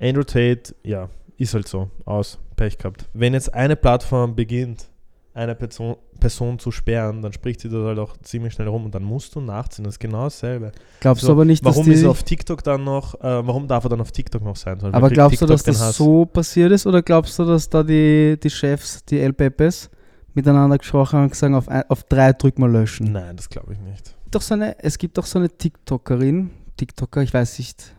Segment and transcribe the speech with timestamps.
[0.00, 3.06] Andrew Tate, ja, ist halt so, aus, Pech gehabt.
[3.12, 4.86] Wenn jetzt eine Plattform beginnt,
[5.34, 8.94] eine Person, Person zu sperren, dann spricht sie das halt auch ziemlich schnell rum und
[8.94, 9.84] dann musst du nachziehen.
[9.84, 10.72] Das ist genau dasselbe.
[11.00, 13.46] Glaubst So, du aber nicht, dass warum die, ist er auf TikTok dann noch, äh,
[13.46, 14.80] warum darf er dann auf TikTok noch sein?
[14.80, 17.44] Weil aber glaubst du, TikTok dass den das Hass- so passiert ist oder glaubst du,
[17.44, 19.90] dass da die, die Chefs, die El Pepes,
[20.32, 23.12] miteinander gesprochen haben und gesagt, auf, ein, auf drei drück mal löschen?
[23.12, 24.14] Nein, das glaube ich nicht.
[24.30, 27.94] Doch so eine, es gibt doch so eine TikTokerin, TikToker, ich weiß nicht,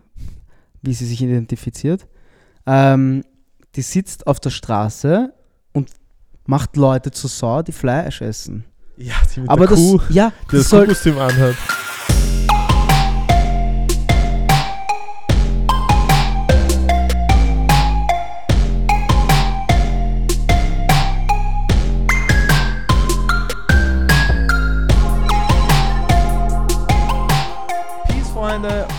[0.87, 2.07] wie sie sich identifiziert,
[2.65, 3.23] ähm,
[3.75, 5.33] die sitzt auf der Straße
[5.73, 5.89] und
[6.45, 8.63] macht Leute zu Sau, die Fleisch essen.
[8.95, 11.55] Ja, die mit Aber der das, Kuh, ja, die das das soll, anhat.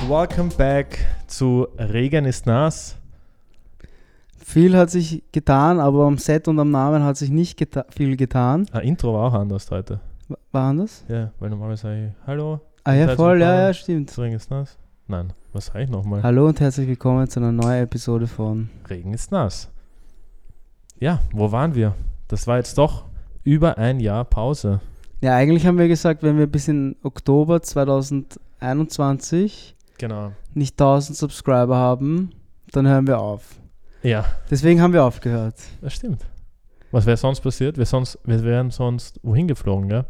[0.09, 2.97] Welcome back zu Regen ist nass.
[4.39, 8.17] viel hat sich getan, aber am Set und am Namen hat sich nicht geta viel
[8.17, 8.65] getan.
[8.73, 10.01] Ah, Intro war auch anders heute.
[10.51, 11.05] War anders?
[11.09, 14.17] Ja, weil normalerweise sage ich Hallo, Ah ja, voll, ja, ja, stimmt.
[14.17, 14.79] Regen ist nass.
[15.09, 16.23] Nein, was sage ich nochmal?
[16.23, 19.69] Hallo und herzlich willkommen zu einer neuen Episode von Regen ist nass.
[20.99, 21.95] Ja, wo waren wir?
[22.29, 23.05] Das war jetzt doch
[23.45, 24.81] über ein Jahr Pause.
[25.21, 30.33] Ja, eigentlich haben wir gesagt, wenn wir bis in Oktober 2021 Genau.
[30.55, 32.31] nicht 1000 Subscriber haben,
[32.73, 33.43] dann hören wir auf.
[34.03, 35.57] Ja, Deswegen haben wir aufgehört.
[35.81, 36.25] das stimmt.
[36.91, 37.77] Was wäre sonst passiert?
[37.77, 40.05] Wir, sonst, wir wären sonst wohin geflogen, ja?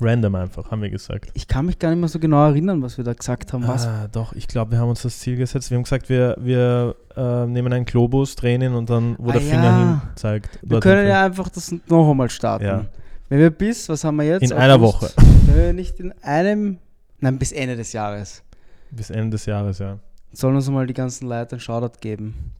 [0.00, 1.30] Random einfach, haben wir gesagt.
[1.34, 3.66] Ich kann mich gar nicht mehr so genau erinnern, was wir da gesagt haben.
[3.66, 3.84] Was?
[3.86, 5.70] Ah, doch, ich glaube, wir haben uns das Ziel gesetzt.
[5.70, 9.32] Wir haben gesagt, wir, wir äh, nehmen einen Globus, drehen ihn und dann, wo Ah,
[9.32, 9.78] der Finger ja.
[9.78, 10.58] hin zeigt.
[10.62, 12.64] wir können ja einfach das noch einmal starten.
[12.64, 12.84] Ja.
[13.28, 14.42] Wenn wir bis, was haben wir jetzt?
[14.42, 15.02] In einer August?
[15.02, 15.12] Woche.
[15.46, 16.78] Wenn wir nicht in einem,
[17.18, 18.42] nein, bis Ende des Jahres.
[18.90, 19.98] Bis Ende des Jahres, ja.
[20.32, 22.52] Sollen uns mal die ganzen Leute einen Shoutout geben.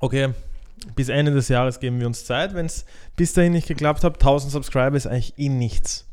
[0.00, 0.30] Okay,
[0.96, 2.54] bis Ende des Jahres geben wir uns Zeit.
[2.54, 2.84] Wenn es
[3.16, 6.06] bis dahin nicht geklappt hat, 1000 Subscriber ist eigentlich eh nichts.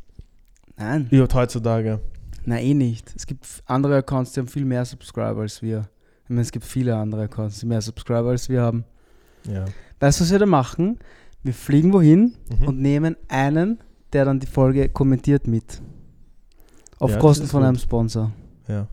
[0.77, 1.99] Nein, Überhaupt heutzutage.
[2.45, 3.13] na eh nicht.
[3.15, 5.89] Es gibt andere Accounts, die haben viel mehr Subscriber als wir.
[6.23, 8.85] Ich meine, es gibt viele andere Accounts, die mehr Subscriber als wir haben.
[9.45, 9.65] Ja.
[9.99, 10.97] Weißt du, was wir da machen?
[11.43, 12.67] Wir fliegen wohin Mhm.
[12.67, 13.79] und nehmen einen,
[14.13, 15.81] der dann die Folge kommentiert mit.
[16.99, 17.67] Auf Ja, Kosten von gut.
[17.67, 18.31] einem Sponsor.
[18.67, 18.87] ja,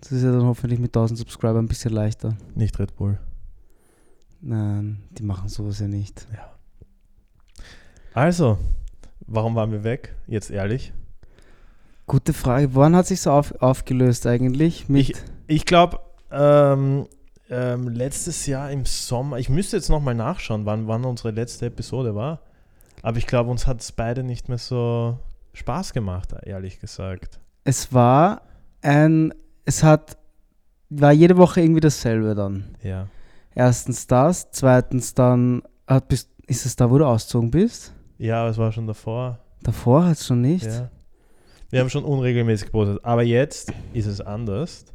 [0.00, 2.36] Das ist ja dann hoffentlich mit 1000 Subscribern ein bisschen leichter.
[2.54, 3.18] nicht Red Bull.
[4.40, 6.26] Nein, die machen sowas ja nicht.
[8.14, 8.58] Also,
[9.26, 10.16] warum waren wir weg?
[10.26, 10.92] Jetzt ehrlich.
[12.06, 12.74] Gute Frage.
[12.74, 14.88] Wann hat sich so auf, aufgelöst eigentlich?
[14.88, 16.00] Mit, Ich glaube,
[16.30, 17.06] ähm,
[17.50, 22.14] ähm, letztes Jahr im Sommer, ich müsste jetzt nochmal nachschauen, wann, wann unsere letzte Episode
[22.14, 22.40] war.
[23.02, 25.18] Aber ich glaube, uns hat es beide nicht mehr so
[25.52, 27.40] Spaß gemacht, ehrlich gesagt.
[27.64, 28.42] es war
[28.82, 29.34] ein,
[29.70, 30.18] es hat,
[30.88, 32.76] war jede Woche irgendwie dasselbe dann.
[32.82, 33.06] Ja.
[33.54, 37.94] Erstens das, zweitens dann, hat, bist, ist es da, wo du ausgezogen bist?
[38.18, 39.38] Ja, es war schon davor.
[39.62, 40.66] Davor hat es schon nicht.
[40.66, 40.90] Ja.
[41.70, 43.04] Wir haben schon unregelmäßig gepostet.
[43.04, 44.86] Aber jetzt ist es anders.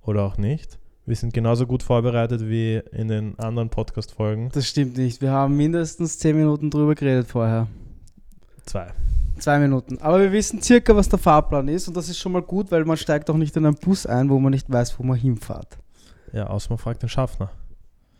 [0.00, 0.78] Oder auch nicht.
[1.04, 4.48] Wir sind genauso gut vorbereitet wie in den anderen Podcast-Folgen.
[4.54, 5.20] Das stimmt nicht.
[5.20, 7.68] Wir haben mindestens 10 Minuten drüber geredet vorher.
[8.64, 8.86] Zwei.
[9.38, 9.98] Zwei Minuten.
[10.00, 12.84] Aber wir wissen circa, was der Fahrplan ist und das ist schon mal gut, weil
[12.84, 15.78] man steigt auch nicht in einen Bus ein, wo man nicht weiß, wo man hinfährt.
[16.32, 17.50] Ja, außer man fragt den Schaffner.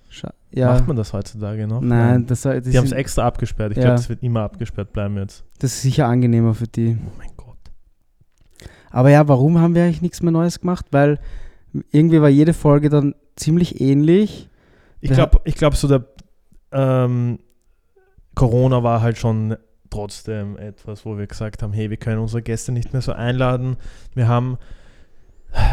[0.09, 0.69] Scha ja.
[0.73, 1.81] Macht man das heutzutage noch?
[1.81, 3.73] Nein, das, das, Die haben es extra abgesperrt.
[3.73, 3.85] Ich Ja.
[3.85, 5.45] glaube, das wird immer abgesperrt bleiben jetzt.
[5.59, 6.97] das ist sicher angenehmer für die.
[7.01, 7.57] Oh mein Gott.
[8.91, 10.87] Aber ja, warum haben wir eigentlich nichts mehr Neues gemacht?
[10.93, 11.19] Weil
[11.91, 14.49] irgendwie war jede Folge dann ziemlich ähnlich.
[15.01, 16.05] Ich glaube, ich glaub, so der
[16.71, 17.41] ähm,
[18.37, 19.57] Corona war halt schon
[19.91, 23.77] trotzdem etwas, wo wir gesagt haben, hey, wir können unsere Gäste nicht mehr so einladen.
[24.15, 24.59] Wir haben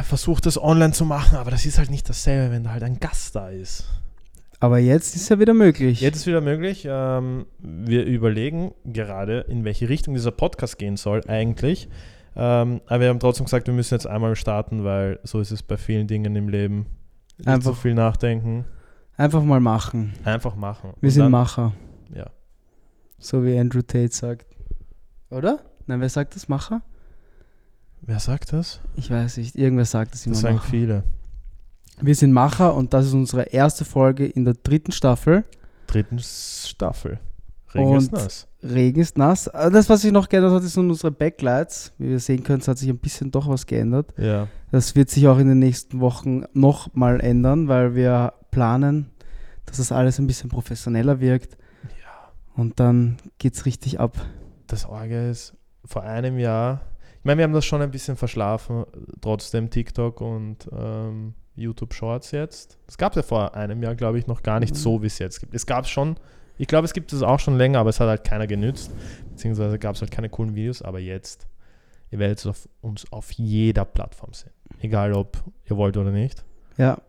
[0.04, 3.00] versucht, das online zu machen, aber das ist halt nicht dasselbe, wenn da halt ein
[3.00, 3.88] Gast da ist.
[4.60, 6.02] Aber jetzt ist ja wieder möglich.
[6.02, 6.86] Jetzt ist wieder möglich.
[6.88, 11.90] Ähm, wir überlegen gerade, in welche Richtung dieser Podcast gehen soll eigentlich.
[12.36, 15.64] Ähm, aber wir haben trotzdem gesagt, wir müssen jetzt einmal starten, weil so ist es
[15.64, 16.86] bei vielen Dingen im Leben.
[17.38, 18.66] Nicht so Einfach- viel nachdenken,
[19.18, 20.14] Einfach mal machen.
[20.26, 20.92] einfach machen.
[21.02, 21.74] Wir Und sind dann- Macher.
[22.14, 22.28] Ja.
[23.22, 24.46] So wie Andrew Tate sagt.
[25.30, 25.60] Oder?
[25.88, 26.50] Nein, wer sagt das?
[26.50, 26.82] Macher?
[28.02, 28.82] Wer sagt das?
[28.96, 29.56] Ich weiß nicht.
[29.56, 30.34] Irgendwer sagt das immer.
[30.34, 30.68] Das sagen Macher.
[30.70, 31.04] viele.
[32.02, 35.44] Wir sind Macher und das ist unsere erste Folge in der dritten Staffel.
[35.88, 37.20] Dritten Staffel.
[37.76, 38.48] Regen ist Und- nass.
[38.64, 39.46] Regen ist nass.
[39.54, 41.94] Das, was sich noch geändert hat, sind unsere Backlights.
[41.98, 44.14] Wie wir sehen können, es hat sich ein bisschen doch was geändert.
[44.18, 44.48] Ja.
[44.72, 49.10] Das wird sich auch in den nächsten Wochen noch mal ändern, weil wir planen,
[49.66, 51.58] dass das alles ein bisschen professioneller wirkt.
[52.56, 54.18] Und dann geht's richtig ab.
[54.68, 55.56] Das Orge ist,
[55.86, 56.82] vor einem Jahr,
[57.20, 58.86] ich meine, wir haben das schon ein bisschen verschlafen,
[59.22, 62.78] trotzdem TikTok und ähm, YouTube Shorts jetzt.
[62.88, 64.80] Das gab es ja vor einem Jahr, glaube ich, noch gar nicht Mhm.
[64.80, 65.54] so, wie es jetzt gibt.
[65.54, 66.16] Es gab es schon,
[66.58, 68.92] ich glaube, es gibt es auch schon länger, aber es hat halt keiner genützt.
[69.30, 71.48] Beziehungsweise gab es halt keine coolen Videos, aber jetzt,
[72.10, 74.52] ihr werdet es auf, uns auf jeder Plattform sehen.
[74.80, 75.38] Egal, ob
[75.70, 76.44] ihr wollt oder nicht.
[76.78, 77.00] Ja,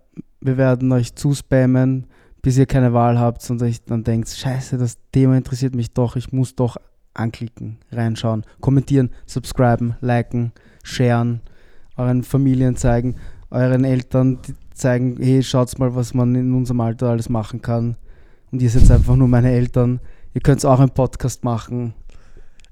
[0.40, 2.06] wir werden euch zuspammen,
[2.42, 6.16] bis ihr keine Wahl habt und euch dann denkt, scheiße, das Thema interessiert mich doch,
[6.16, 6.76] ich muss doch
[7.14, 10.52] anklicken, reinschauen, kommentieren, subscriben, liken,
[10.82, 11.40] sharen,
[11.96, 13.16] euren Familien zeigen,
[13.50, 14.38] euren Eltern
[14.74, 17.96] zeigen, hey, schaut mal, was man in unserem Alter alles machen kann.
[18.50, 20.00] Und ihr seid einfach nur meine Eltern.
[20.34, 21.94] Ihr könnt auch einen Podcast machen.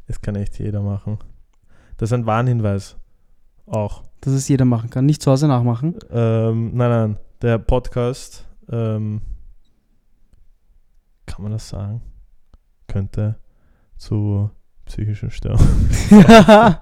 [0.06, 1.18] Das kann echt jeder machen.
[1.96, 2.96] Das ist ein Warnhinweis.
[3.66, 4.02] Auch.
[4.20, 5.06] dass es jeder machen kann.
[5.06, 5.94] Nicht zu Hause nachmachen.
[6.10, 9.20] Ähm, nein, nein, der Podcast, ähm,
[11.40, 12.02] kann man das sagen,
[12.86, 13.36] könnte
[13.96, 14.50] zu
[14.84, 15.88] psychischen Störungen,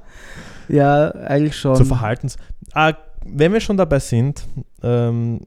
[0.68, 1.76] ja, eigentlich schon.
[1.76, 2.36] zu Verhaltens.
[2.72, 2.92] Ah,
[3.24, 4.44] wenn wir schon dabei sind,
[4.82, 5.46] ähm,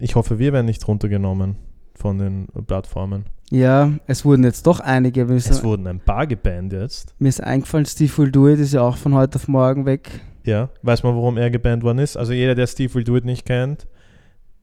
[0.00, 1.54] ich hoffe, wir werden nicht runtergenommen
[1.94, 3.26] von den Plattformen.
[3.50, 5.22] ja, es wurden jetzt doch einige.
[5.32, 7.14] Es wurden ein paar gebannt jetzt.
[7.20, 10.20] mir ist eingefallen, Steve Will Do It ist ja auch von heute auf morgen weg.
[10.42, 12.16] Ja, weiß man, warum er gebannt worden ist?
[12.16, 13.86] Also jeder, der Steve Will Do It nicht kennt,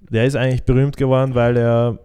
[0.02, 2.00] der ist eigentlich berühmt geworden, weil er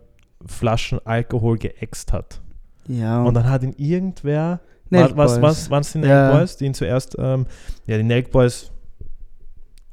[0.46, 2.40] Flaschen Alkohol geäxt hat.
[2.88, 5.42] Ja, Und dann hat ihn irgendwer Nelk was, Boys.
[5.42, 6.32] was, waren es die Nelk Ja.
[6.36, 7.46] Boys, die ihn zuerst, ähm,
[7.86, 8.72] ja, die Nelk Boys,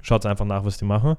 [0.02, 1.16] schaut einfach nach, was die machen.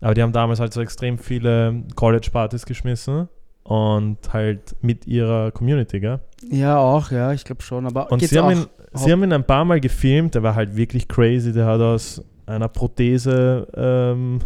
[0.00, 3.28] Aber die haben damals halt so extrem viele College-Partys geschmissen
[3.62, 6.18] und halt mit ihrer Community, gell?
[6.50, 7.86] Ja, auch, ja, ich glaube schon.
[7.86, 10.74] Aber Und sie haben, ihn, sie haben ihn ein paar Mal gefilmt, der war halt
[10.76, 14.40] wirklich crazy, der hat aus einer Prothese, ähm,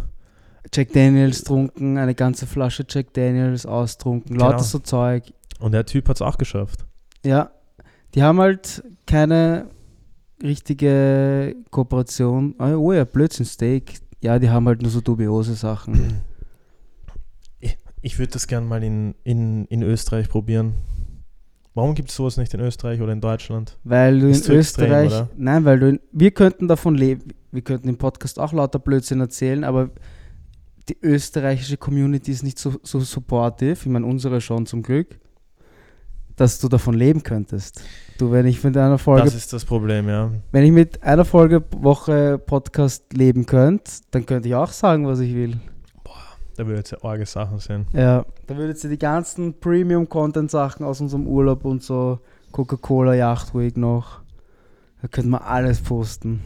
[0.73, 4.51] Jack Daniels trunken, eine ganze Flasche Jack Daniels austrunken, Genau.
[4.51, 5.33] lauter so Zeug.
[5.61, 6.85] und der Typ hat es auch geschafft.
[7.25, 7.51] Ja,
[8.15, 9.67] die haben halt keine
[10.43, 12.55] richtige Kooperation.
[12.59, 13.95] Ah, Oh ja, Blödsinn Steak.
[14.23, 16.21] Ja, die haben halt nur so dubiose Sachen.
[18.03, 20.75] Ich würde das gerne mal in, in, in Österreich probieren.
[21.75, 23.77] Warum gibt es sowas nicht in Österreich oder in Deutschland?
[23.85, 25.07] Weil du Ist in extrem, Österreich.
[25.09, 25.29] oder?
[25.37, 27.33] nein, weil du in, wir könnten davon leben.
[27.51, 29.91] Wir könnten im Podcast auch lauter Blödsinn erzählen, aber
[30.89, 33.73] die österreichische Community ist nicht so, so supportive.
[33.73, 35.19] Ich meine, unsere schon zum Glück.
[36.37, 37.83] Dass du davon leben könntest.
[38.19, 40.31] Du, wenn ich mit einer Folge Das ist das Problem, ja.
[40.53, 45.21] Wenn ich mit einer Folge Woche Podcast leben könnte, dann könnte ich auch sagen, was
[45.21, 45.59] ich will.
[46.57, 47.87] Da würde jetzt ja arge Sachen sein.
[47.93, 48.25] Ja.
[48.47, 52.21] Da würdet ihr die ganzen Premium-Content-Sachen aus unserem Urlaub und so,
[52.53, 54.21] Coca-Cola, Yachtweek noch,
[55.03, 56.43] da könnte man alles posten.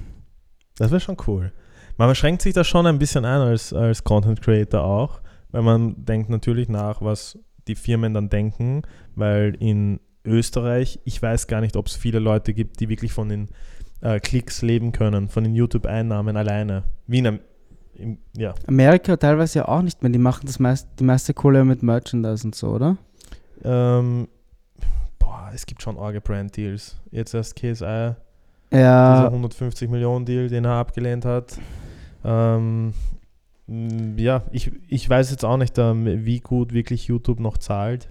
[0.77, 1.53] Das wäre schon cool.
[2.06, 5.20] Man schränkt sich da schon ein bisschen ein als, als Content Creator auch,
[5.50, 7.38] weil man denkt natürlich nach, was
[7.69, 8.82] die Firmen dann denken,
[9.17, 13.29] weil in Österreich, ich weiß gar nicht, ob es viele Leute gibt, die wirklich von
[13.29, 13.49] den
[14.00, 16.85] äh, Klicks leben können, von den YouTube-Einnahmen alleine.
[17.06, 17.41] Wie in einem,
[17.93, 21.67] im, ja, Amerika teilweise ja auch nicht mehr, die machen das meist, die meiste Kohle
[21.67, 22.96] mit Merchandise und so, oder?
[23.62, 24.26] ähm,
[25.19, 26.99] boah, es gibt schon arge Brand-Deals.
[27.11, 28.14] Jetzt erst KSI,
[28.73, 31.58] dieser Ja, 150 Millionen Deal, den er abgelehnt hat.
[32.25, 32.93] Ähm,
[33.69, 38.08] m, ja, ich, ich weiß jetzt auch nicht, ähm, wie gut wirklich YouTube noch zahlt.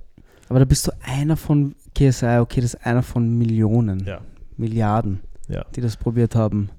[0.49, 4.21] aber da bist du einer von KSI, okay, das ist einer von Millionen, Ja.
[4.57, 5.65] Milliarden, Ja.
[5.75, 6.69] die das probiert haben.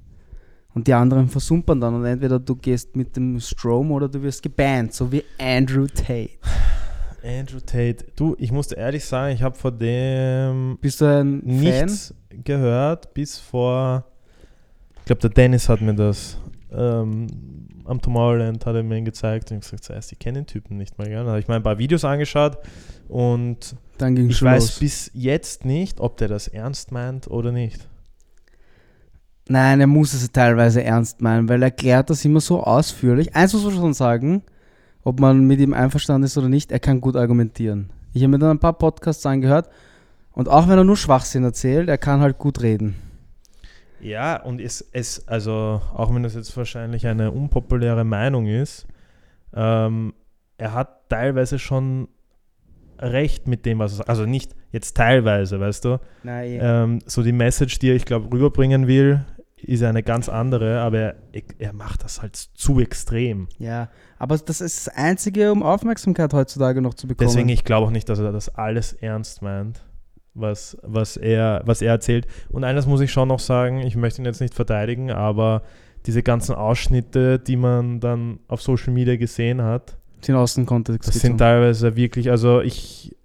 [0.73, 4.43] Und die anderen versumpern dann und entweder du gehst mit dem Strom oder du wirst
[4.43, 6.31] gebannt, so wie Andrew Tate.
[7.23, 11.59] Andrew Tate, du, ich musste ehrlich sagen, ich habe von dem Bist du ein Fan?
[11.59, 14.05] nichts gehört, bis vor,
[15.01, 16.39] ich glaube, der Dennis hat mir das
[16.73, 17.27] ähm,
[17.85, 20.77] am Tomorrowland hat er mir ihn gezeigt und ich gesagt, zuerst, ich kenne den Typen
[20.77, 21.07] nicht mal.
[21.07, 21.17] Gell?
[21.17, 22.59] Dann habe ich mir ein paar Videos angeschaut
[23.09, 24.79] und ich weiß los.
[24.79, 27.89] bis jetzt nicht, ob der das ernst meint oder nicht.
[29.49, 33.35] Nein, er muss es teilweise ernst meinen, weil er erklärt das immer so ausführlich.
[33.35, 34.43] Eins muss man schon sagen,
[35.03, 37.91] ob man mit ihm einverstanden ist oder nicht, er kann gut argumentieren.
[38.13, 39.69] Ich habe mir dann ein paar Podcasts angehört
[40.33, 42.95] und auch wenn er nur Schwachsinn erzählt, er kann halt gut reden.
[44.03, 48.87] Ja, und es, es, also auch wenn das jetzt wahrscheinlich eine unpopuläre Meinung ist,
[49.55, 50.15] ähm,
[50.59, 52.09] er hat teilweise schon
[52.99, 54.09] recht mit dem, was er sagt.
[54.09, 56.01] Also nicht jetzt teilweise, weißt du.
[56.23, 59.25] Nein, Ähm, so die Message, die er, ich glaube, rüberbringen will,
[59.57, 61.15] ist eine ganz andere, aber er,
[61.59, 63.49] er macht das halt zu extrem.
[63.59, 63.89] ja,
[64.19, 67.29] aber das ist das Einzige, um Aufmerksamkeit heutzutage noch zu bekommen.
[67.29, 69.83] Deswegen, ich glaube auch nicht, dass er das alles ernst meint,
[70.41, 72.27] was, was, er, was er erzählt.
[72.51, 75.63] Und eines muss ich schon noch sagen, ich möchte ihn jetzt nicht verteidigen, aber
[76.07, 81.09] diese ganzen Ausschnitte, die man dann auf Social Media gesehen hat, sind aus dem Kontext
[81.09, 83.17] das sind teilweise wirklich, also ich,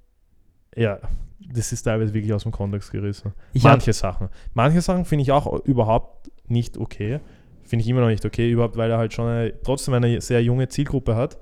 [0.75, 1.00] ja,
[1.39, 3.34] das ist teilweise wirklich aus dem Kontext gerissen.
[3.53, 4.29] ich Manche Sachen.
[4.53, 7.19] Manche Sachen finde ich auch überhaupt nicht okay.
[7.63, 10.43] Finde ich immer noch nicht okay, überhaupt, weil er halt schon eine, trotzdem eine sehr
[10.43, 11.38] junge Zielgruppe hat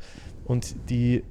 [0.46, 1.24] und die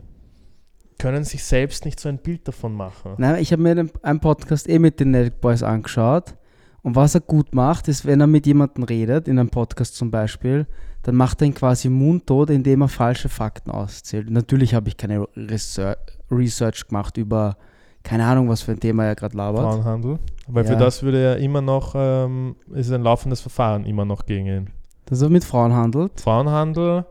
[1.02, 3.14] können sich selbst nicht so ein Bild davon machen.
[3.18, 6.34] Nein, ich habe mir einen Podcast eh mit den Network Boys angeschaut.
[6.82, 10.10] Und was er gut macht, ist, wenn er mit jemandem redet, in einem Podcast zum
[10.12, 10.66] Beispiel,
[11.02, 14.30] dann macht er ihn quasi mundtot, indem er falsche Fakten auszählt.
[14.30, 15.98] Natürlich habe ich keine Research,
[16.30, 17.56] Research gemacht über,
[18.04, 19.62] keine Ahnung, was für ein Thema er gerade labert.
[19.62, 20.18] Frauenhandel.
[20.46, 20.78] Weil für Ja.
[20.78, 24.70] das würde er immer noch, ähm, ist ein laufendes Verfahren immer noch gegen ihn.
[25.06, 26.20] Dass er mit Frauen handelt.
[26.20, 27.04] Frauenhandel.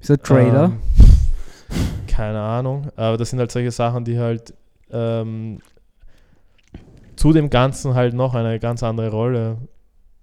[0.00, 0.64] Ist er Trader?
[0.66, 1.07] Ähm,
[2.06, 2.88] keine Ahnung.
[2.96, 4.54] Aber das sind halt solche Sachen, die halt
[4.90, 5.58] ähm,
[7.16, 9.58] zu dem Ganzen halt noch eine ganz andere Rolle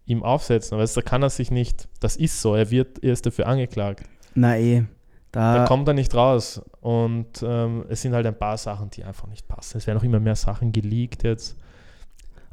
[0.06, 0.78] ihm aufsetzen.
[0.78, 4.04] Weißt, du, da kann er sich nicht, das ist so, er wird erst dafür angeklagt.
[4.34, 4.84] Na eh.
[5.32, 6.62] Da Da, kommt er nicht raus.
[6.80, 9.78] Und ähm, es sind halt ein paar Sachen, die einfach nicht passen.
[9.78, 11.58] Es werden auch immer mehr Sachen geleakt jetzt.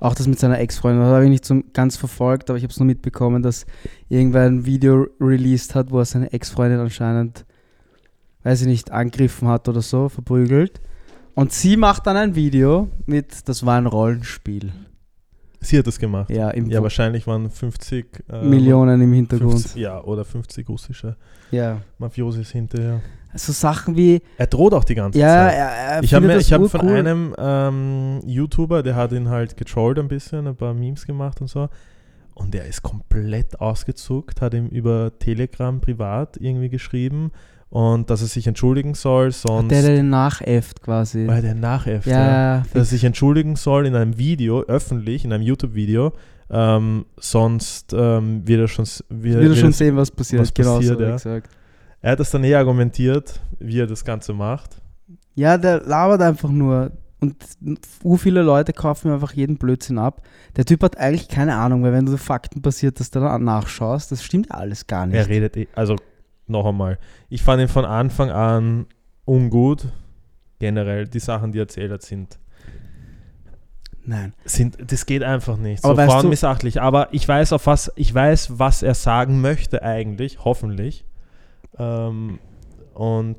[0.01, 2.73] auch das mit seiner Ex-Freundin, das habe ich nicht so ganz verfolgt, aber ich habe
[2.73, 3.67] es nur mitbekommen, dass
[4.09, 7.45] irgendwer ein Video released hat, wo er seine Ex-Freundin anscheinend,
[8.45, 10.81] weiß ich nicht, angegriffen hat oder so, verprügelt.
[11.35, 14.73] Und sie macht dann ein Video mit, das war ein Rollenspiel.
[15.61, 16.29] Sie hat das gemacht.
[16.31, 19.53] Ja, im Ja, wahrscheinlich waren 50 äh, Millionen im Hintergrund.
[19.53, 21.17] 50, ja, oder 50 russische
[21.53, 21.79] Ja.
[21.99, 23.01] Mafiosis hinterher.
[23.35, 25.55] So Sachen wie, Er droht auch die ganze ja, Zeit.
[25.55, 26.91] er, er Ich habe hab von urcool.
[26.99, 31.47] einem ähm, YouTuber, der hat ihn halt getrollt ein bisschen, ein paar Memes gemacht und
[31.49, 31.69] so.
[32.35, 37.31] Und der ist komplett ausgezuckt, hat ihm über Telegram privat irgendwie geschrieben
[37.73, 39.71] und dass er sich entschuldigen soll, sonst.
[39.71, 41.27] Der, der den nachäfft quasi.
[41.27, 42.63] weil der nachäfft, ja, ja.
[42.75, 46.13] Dass er sich entschuldigen soll in einem Video, öffentlich, in einem YouTube-Video.
[46.51, 48.85] Ähm, sonst ähm, wird er schon.
[49.09, 50.43] Wird, wird schon es- sehen, was passiert.
[50.43, 51.13] was genau passiert, so ja.
[51.13, 51.49] gesagt.
[52.03, 54.77] Er hat das dann eh argumentiert, wie er das Ganze macht.
[55.35, 56.93] Ja, der labert einfach nur.
[57.21, 57.37] Und
[58.05, 60.21] u viele Leute kaufen einfach jeden Blödsinn ab.
[60.57, 64.23] Der Typ hat eigentlich keine Ahnung, weil wenn du Fakten basiert das dann nachschaust, das
[64.23, 65.17] stimmt alles gar nicht.
[65.17, 65.97] Er redet, eh- also
[66.53, 68.87] noch einmal, ich fand ihn von Anfang an
[69.25, 69.87] ungut.
[70.59, 72.39] Generell, die Sachen, die er erzählt hat, sind,
[74.05, 74.33] Nein.
[74.45, 75.85] sind das geht einfach nicht.
[75.85, 76.81] Aber so frauenmissachtig.
[76.81, 81.05] Aber ich weiß, auf was, ich weiß, was er sagen möchte eigentlich, hoffentlich.
[81.79, 82.39] Ähm,
[82.95, 83.39] und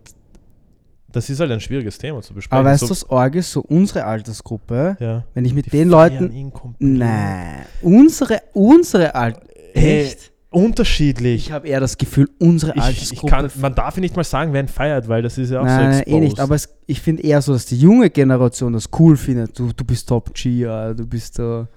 [1.14, 2.60] das ist halt ein schwieriges Thema zu besprechen.
[2.60, 5.70] Aber weißt so, du, das Org ist so unsere Altersgruppe, ja, wenn ich mit die
[5.70, 6.52] den Leuten.
[6.80, 7.66] Nein.
[7.82, 9.40] Unsere, unsere Alt.
[9.74, 10.33] Hey, Echt?
[10.54, 11.48] Unterschiedlich.
[11.48, 13.32] Ich habe eher das Gefühl, unsere Altersgruppe.
[13.32, 15.66] kann, man darf ja nicht mal sagen, wer ihn feiert, weil das ist ja auch
[15.66, 16.16] Nein, so nein, exposed.
[16.16, 16.40] eh nicht.
[16.40, 19.58] Aber es, ich finde eher so, dass die junge Generation das cool findet.
[19.58, 21.68] Du, du bist Top G, du bist so.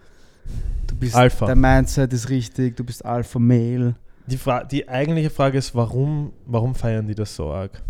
[0.87, 1.15] Du bist.
[1.17, 1.47] Alpha.
[1.47, 3.97] Dein Mindset ist richtig, du bist Alpha Male.
[4.29, 7.83] Die, Fra die eigentliche Frage ist, warum, warum feiern die das so arg?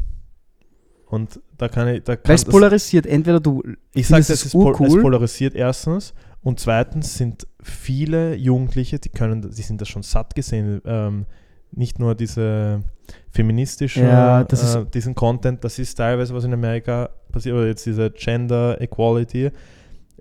[1.09, 3.07] Und da kann ich, da kann Weil es polarisiert.
[3.07, 3.63] Entweder du.
[3.95, 5.03] ich sage, es ist pol es urcool.
[5.03, 6.13] polarisiert erstens
[6.43, 11.27] und zweitens sind viele Jugendliche, die können, die sind das schon satt gesehen, ähm,
[11.73, 12.83] nicht nur diese
[13.33, 18.11] feministische, Ja, äh, diesen Content, das ist teilweise, was in Amerika passiert, oder jetzt diese
[18.11, 19.51] Gender Equality.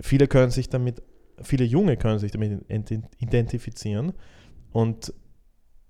[0.01, 1.01] Viele können sich damit,
[1.41, 4.13] viele Junge können sich damit ident- identifizieren
[4.71, 5.13] und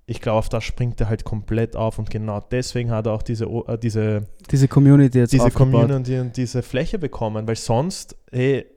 [0.07, 3.23] ich glaube, auf das springt er halt komplett auf und genau deswegen hat er auch
[3.23, 5.87] diese, äh, diese, Diese Community jetzt diese aufgebaut.
[5.87, 8.67] Community und diese Fläche bekommen, weil sonst, hey,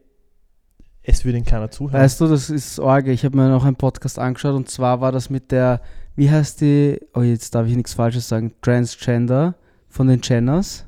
[1.10, 2.00] es würde ihn keiner zuhören.
[2.02, 3.12] Weißt du, das ist Orge.
[3.12, 5.80] Ich habe mir noch einen Podcast angeschaut und zwar war das mit der,
[6.16, 9.54] wie heißt die, oh jetzt darf ich nichts Falsches sagen, Transgender
[9.88, 10.84] von den Jenners.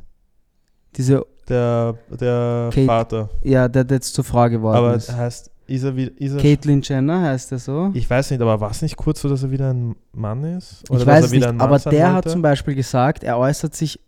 [0.97, 3.31] Diese, der der Kate- Vater.
[3.43, 5.09] ja, der, der jetzt zur Frau geworden Aber ist.
[5.09, 7.91] er heißt, ist er, wie- ist er Caitlyn Jenner heißt er so.
[7.95, 10.83] Ich weiß nicht, aber war es nicht kurz so, dass er wieder ein Mann ist?
[10.83, 12.31] Ich dass weiß nicht, ein Mann aber der hat wollte?
[12.31, 14.01] zum Beispiel gesagt, er äußert sich,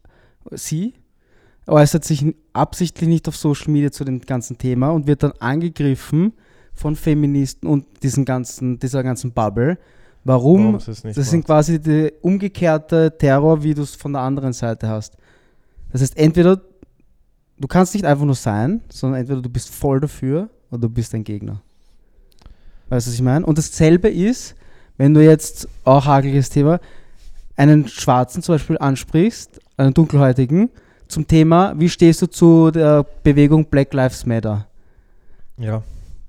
[0.51, 0.95] sie
[1.67, 6.33] äußert sich absichtlich nicht auf Social Media zu dem ganzen Thema und wird dann angegriffen
[6.75, 9.79] von Feministen und diesen ganzen, dieser ganzen Bubble.
[10.25, 10.79] Warum?
[10.79, 11.47] Das sind macht.
[11.47, 15.17] quasi die umgekehrte Terror, wie du es von der anderen Seite hast.
[15.91, 16.61] Das heißt, entweder
[17.59, 21.15] du kannst nicht einfach nur sein, sondern entweder du bist voll dafür oder du bist
[21.15, 21.63] ein Gegner.
[22.89, 23.45] Weißt du, was ich meine?
[23.45, 24.55] Und dasselbe ist,
[24.97, 26.81] wenn du jetzt auch hakeliges Thema,
[27.57, 30.71] einen Schwarzen zum Beispiel ansprichst, einen Dunkelhäutigen,
[31.13, 34.67] zum Thema, wie stehst du zu der Bewegung Black Lives Matter?
[35.59, 35.83] Ja.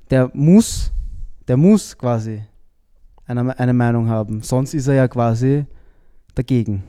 [0.10, 0.92] Der muss,
[1.48, 2.44] der muss quasi
[3.26, 4.42] eine, eine Meinung haben.
[4.42, 5.66] Sonst ist er ja quasi
[6.36, 6.84] dagegen.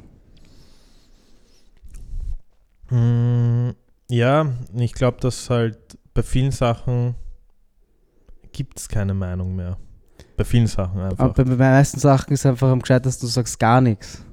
[2.91, 3.71] Mm,
[4.09, 5.79] ja, ich glaube, dass halt
[6.13, 7.15] bei vielen Sachen
[8.53, 9.77] gibt es keine Meinung mehr.
[10.37, 11.25] Bei vielen Sachen einfach.
[11.25, 14.25] Aber bei den meisten Sachen ist einfach am gescheitesten, du sagst gar nichts.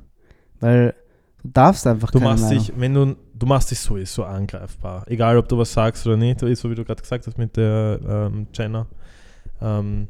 [0.60, 0.96] Weil
[1.44, 2.60] du darfst einfach Du machst Meinung.
[2.60, 5.04] dich, wenn du, du machst dich sowieso angreifbar.
[5.08, 8.00] Egal, ob du was sagst oder nicht, so wie du gerade gesagt hast mit der
[8.08, 8.88] ähm, Jenna.
[9.62, 10.08] Ähm,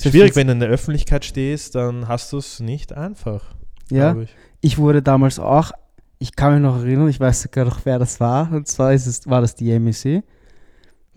[0.00, 3.44] Schwierig, wenn du in der Öffentlichkeit stehst, dann hast du es nicht einfach.
[3.90, 4.30] Ja, Ich.
[4.60, 5.70] ich wurde damals auch,
[6.18, 8.50] ich kann mich noch erinnern, ich weiß sogar noch, wer das war.
[8.52, 10.24] Und zwar ist es, war das die MEC.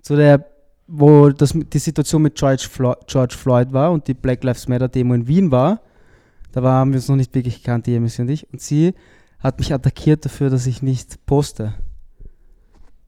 [0.01, 0.46] Zu der,
[0.88, 4.88] wo das, die Situation mit George Floyd, George Floyd war und die Black Lives Matter
[4.88, 5.82] Demo in Wien war.
[6.51, 8.51] Da haben wir uns noch nicht wirklich gekannt, die MEC und ich.
[8.51, 8.94] Und sie
[9.39, 11.74] hat mich attackiert dafür, dass ich nicht poste.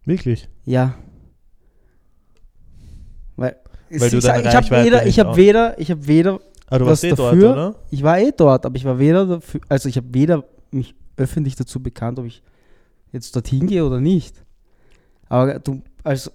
[0.05, 0.49] Wirklich.
[0.65, 0.95] Ja.
[3.35, 3.57] Weil,
[3.89, 6.85] Weil du ich, deine ich habe weder, ich habe weder, ich habe weder Ah, du
[6.85, 7.51] Was warst eh dort, dafür?
[7.51, 7.75] oder?
[7.91, 11.55] Ich war eh dort, aber ich war weder dafür, also ich habe weder mich öffentlich
[11.55, 12.43] dazu bekannt, ob ich
[13.13, 14.35] jetzt dorthin gehe oder nicht.
[15.29, 16.29] Aber du als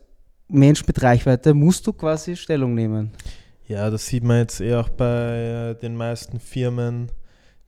[0.48, 3.10] Mensch mit Reichweite musst du quasi Stellung nehmen.
[3.68, 7.10] Ja, das sieht man jetzt eh auch bei äh, den meisten Firmen,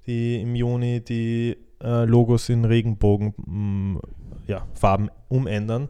[0.06, 3.98] die im Juni die äh, Logos in Regenbogen mm,
[4.46, 5.88] ja, Farben umändern.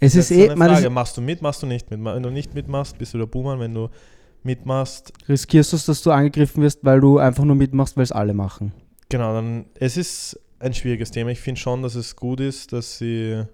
[0.00, 2.04] Es Das ist eh, eine Frage, machst du mit, machst du nicht mit?
[2.04, 3.58] Wenn du nicht mitmachst, bist du der Boomer.
[3.58, 3.88] Wenn du
[4.42, 8.12] mitmachst, riskierst du es, dass du angegriffen wirst, weil du einfach nur mitmachst, weil es
[8.12, 8.72] alle machen.
[9.08, 11.30] genau, dann es ist ein schwieriges Thema.
[11.30, 13.44] Ich finde schon, dass es gut ist, dass sie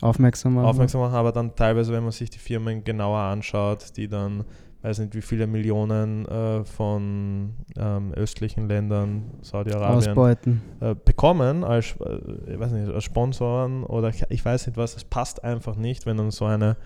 [0.00, 0.66] Aufmerksam machen.
[0.66, 4.44] aufmerksam machen, aber dann teilweise, wenn man sich die Firmen genauer anschaut, die dann,
[4.82, 12.58] weiß nicht, wie viele Millionen äh, von ähm, östlichen Ländern, Saudi-Arabien, äh, bekommen als, äh,
[12.58, 16.30] weiß nicht, als Sponsoren oder ich, weiß nicht was, das passt einfach nicht, wenn dann
[16.30, 16.76] so eine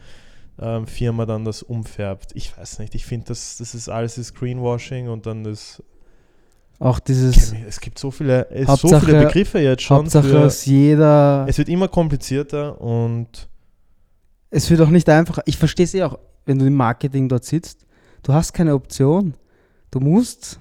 [0.60, 2.32] ähm, Firma dann das umfärbt.
[2.34, 5.80] Ich weiß nicht, ich finde, das, das ist alles ist Greenwashing und dann das,
[6.80, 9.98] Auch dieses es gibt so viele, es so viele Begriffe jetzt schon.
[9.98, 11.46] Hauptsache, für, dass jeder.
[11.48, 13.48] es wird immer komplizierter und
[14.50, 15.42] Es wird auch nicht einfacher.
[15.46, 17.86] Ich verstehe es eh auch, wenn du im Marketing dort sitzt.
[18.22, 19.34] Du hast keine Option.
[19.90, 20.60] Du musst,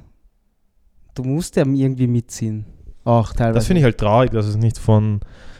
[1.16, 2.66] du musst ja irgendwie mitziehen.
[3.04, 3.56] Auch teilweise.
[3.56, 5.20] Das finde ich halt traurig, dass es nicht von,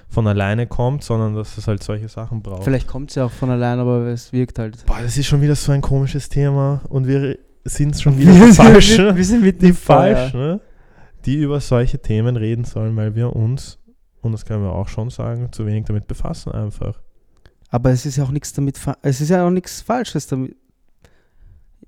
[0.10, 2.64] von alleine kommt, sondern dass es halt solche Sachen braucht.
[2.64, 4.86] Vielleicht kommt es ja auch von allein, aber es wirkt halt.
[4.86, 8.54] Boah, das ist schon wieder so ein komisches Thema und wir sind schon wieder Wir
[8.54, 9.76] Falschen, mit- wir sind mit die dem.
[9.76, 10.62] Falschen, ne?
[11.26, 13.80] die über solche Themen reden sollen, weil wir uns,
[14.22, 17.02] und das können wir auch schon sagen, zu wenig damit befassen einfach.
[17.74, 20.56] Aber es ist ja auch nichts damit, es ist ja auch nichts Falsches damit.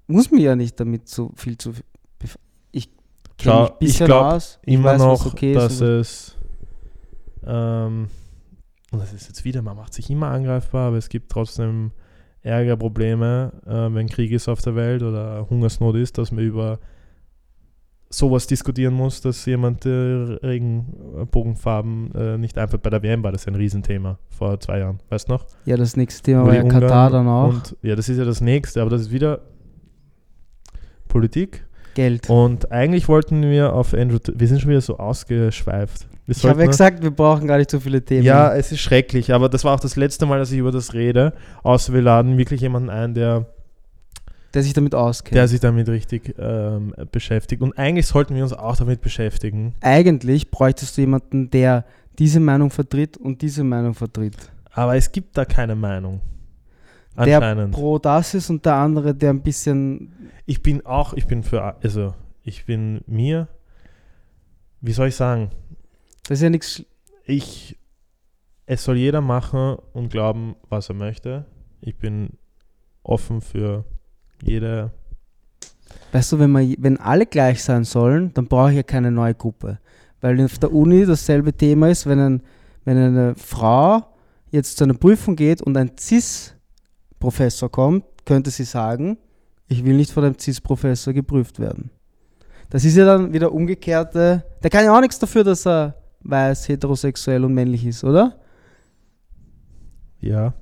[0.08, 1.74] Muss mir ja nicht damit so viel zu.
[2.71, 2.89] Ich
[3.38, 4.60] kenne mich ein bisschen ich aus.
[4.63, 6.38] Ich Immer weiß, noch, okay dass es,
[7.45, 8.08] ähm,
[8.89, 11.91] und das ist jetzt wieder, man macht sich immer angreifbar, aber es gibt trotzdem
[12.41, 16.80] Ärger, Probleme, äh, wenn Krieg ist auf der Welt oder Hungersnot ist, dass man über
[18.10, 23.32] sowas diskutieren muss, dass jemand äh, Regenbogenfarben äh, nicht einfach bei der WM war.
[23.32, 25.00] Das ist ein Riesenthema vor zwei Jahren.
[25.10, 25.46] Weißt du noch?
[25.65, 27.50] Ja, das nächste Thema war ja Ungarn Katar dann auch.
[27.50, 29.41] Und, ja, das ist ja das nächste, aber das ist wieder
[31.08, 31.65] Politik.
[31.96, 32.30] Geld.
[32.30, 36.08] Und eigentlich wollten wir auf Andrew, wir sind schon wieder so ausgeschweift.
[36.26, 38.24] Wir Ich habe ja gesagt, wir brauchen gar nicht so viele Themen.
[38.24, 40.94] ja, es ist schrecklich, aber das war auch das letzte Mal, dass ich über das
[40.94, 41.34] rede.
[41.63, 43.46] Außer wir laden wirklich jemanden ein, der,
[44.56, 45.36] der sich damit auskennt.
[45.36, 47.62] der sich damit richtig ähm, beschäftigt.
[47.62, 49.76] Und eigentlich sollten wir uns auch damit beschäftigen.
[49.82, 51.86] Eigentlich bräuchtest du jemanden, der
[52.18, 54.38] diese Meinung vertritt und diese Meinung vertritt.
[54.72, 56.22] Aber es gibt da keine Meinung.
[57.18, 57.74] Der Anscheinend.
[57.74, 60.32] pro das ist und der andere, der ein bisschen.
[60.46, 62.13] Ich bin auch, ich bin für, also
[62.44, 63.48] ich bin mir,
[64.82, 65.50] wie soll ich sagen,
[66.24, 66.84] Das ist ja nichts.
[67.26, 67.78] ich,
[68.65, 71.46] es soll jeder machen und glauben, was er möchte.
[71.82, 72.32] Ich bin
[73.04, 73.86] offen für
[74.43, 74.91] jede
[76.15, 79.36] Weißt du, wenn, man, wenn alle gleich sein sollen, dann brauche ich ja keine neue
[79.36, 79.80] Gruppe.
[80.21, 82.41] Weil auf der Uni dasselbe Thema ist, wenn, ein,
[82.86, 84.02] wenn eine Frau
[84.50, 89.17] jetzt zu einer Prüfung geht und ein CIS-Professor kommt, könnte sie sagen,
[89.67, 91.91] ich will nicht von einem CIS-Professor geprüft werden.
[92.69, 94.45] Das ist ja dann wieder umgekehrte.
[94.63, 98.39] Der kann ja auch nichts dafür, dass er weiß, heterosexuell und männlich ist, oder?
[100.21, 100.54] Ja,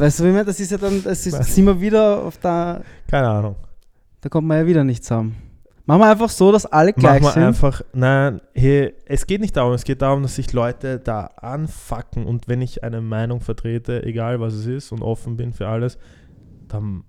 [0.00, 0.46] Weißt du, wie ich meine?
[0.46, 3.56] Das ist ja dann, das ist, sind wir wieder auf der, keine Ahnung.
[4.20, 5.36] da kommt man ja wieder nicht zusammen.
[5.84, 7.42] Machen wir einfach so, dass alle gleich Mach mal sind.
[7.42, 12.26] einfach, nein, hey, es geht nicht darum, es geht darum, dass sich Leute da anfucken
[12.26, 15.98] und wenn ich eine Meinung vertrete, egal was es ist und offen bin für alles,
[16.68, 17.04] dann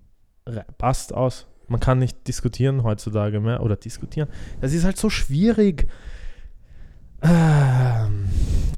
[0.78, 1.48] passt aus.
[1.68, 4.28] Man kann nicht diskutieren heutzutage mehr oder diskutieren.
[4.60, 5.88] Das ist halt so schwierig.
[7.22, 8.26] Ähm,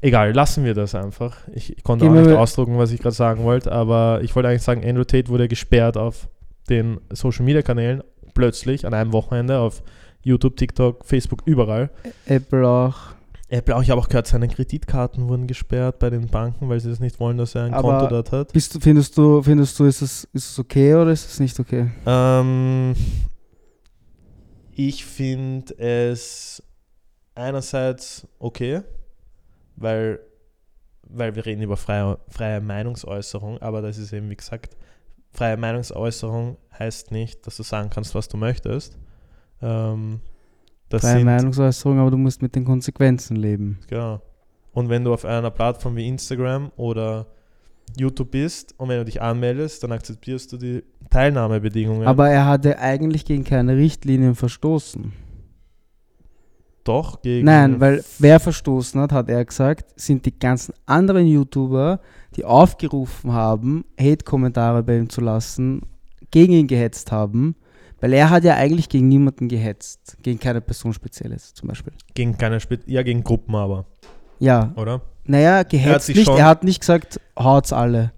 [0.04, 1.36] egal, lassen wir das einfach.
[1.52, 4.48] Ich, ich konnte Gehen auch nicht ausdrucken, was ich gerade sagen wollte, aber ich wollte
[4.48, 6.28] eigentlich sagen, Andrew Tate wurde gesperrt auf
[6.68, 8.02] den Social Media Kanälen
[8.34, 9.82] plötzlich an einem Wochenende auf
[10.22, 11.90] YouTube, TikTok, Facebook, überall.
[12.26, 12.96] Apple auch.
[13.50, 16.88] Apple auch, ich habe auch gehört, seine Kreditkarten wurden gesperrt bei den Banken, weil sie
[16.88, 18.52] das nicht wollen, dass er ein Aber- Konto dort hat.
[18.52, 21.60] Bist du, findest du, findest du, ist es, ist es okay oder ist es nicht
[21.60, 21.90] okay?
[22.06, 22.94] Ähm,
[24.74, 26.62] ich finde es
[27.34, 28.80] einerseits okay,
[29.76, 30.20] weil,
[31.02, 34.76] weil wir reden über freie, freie Meinungsäußerung, aber das ist eben, wie gesagt,
[35.32, 38.98] freie Meinungsäußerung heißt nicht, dass du sagen kannst, was du möchtest.
[39.60, 40.20] Ähm,
[40.90, 43.78] Freie Meinungsäußerung, aber du musst mit den Konsequenzen leben.
[43.88, 44.20] Genau.
[44.72, 47.26] Und wenn du auf einer Plattform wie Instagram oder
[47.96, 52.06] YouTube bist und wenn du dich anmeldest, dann akzeptierst du die Teilnahmebedingungen.
[52.06, 55.12] Aber er hatte eigentlich gegen keine Richtlinien verstoßen.
[56.84, 57.46] Doch gegen.
[57.46, 62.00] Nein, weil wer verstoßen hat, hat er gesagt, sind die ganzen anderen YouTuber,
[62.36, 65.82] die aufgerufen haben, Hate-Kommentare bei ihm zu lassen,
[66.30, 67.56] gegen ihn gehetzt haben.
[68.00, 70.18] Weil er hat ja eigentlich gegen niemanden gehetzt.
[70.22, 71.92] Gegen keine Person spezielles zum Beispiel.
[72.14, 73.86] gegen keine Spe ja gegen Gruppen aber,
[74.40, 75.00] Ja, oder?
[75.24, 76.28] naja, gehetzt sich nicht.
[76.28, 78.12] Er hat nicht gesagt, haut's alle.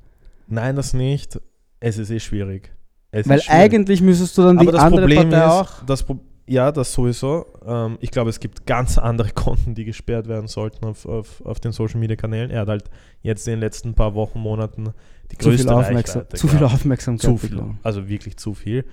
[0.48, 1.40] Nein, das nicht.
[1.78, 2.72] Es ist eh schwierig.
[3.12, 3.60] Es Weil schwierig.
[3.60, 5.84] eigentlich müsstest du dann die Aber das andere Problem Partei ist, auch.
[5.84, 7.46] das Pro ja, das sowieso.
[7.64, 11.60] Ähm, ich glaube, es gibt ganz andere Konten, die gesperrt werden sollten auf, auf, auf
[11.60, 12.50] den Social Media Kanälen.
[12.50, 12.90] Er hat halt
[13.22, 14.92] jetzt in den letzten paar Wochen, Monaten
[15.30, 16.64] die Zu viel, größte Aufmerksam Reichweite zu viel.
[16.64, 17.62] Aufmerksamkeit Zu viel.
[17.82, 18.84] Also wirklich zu viel.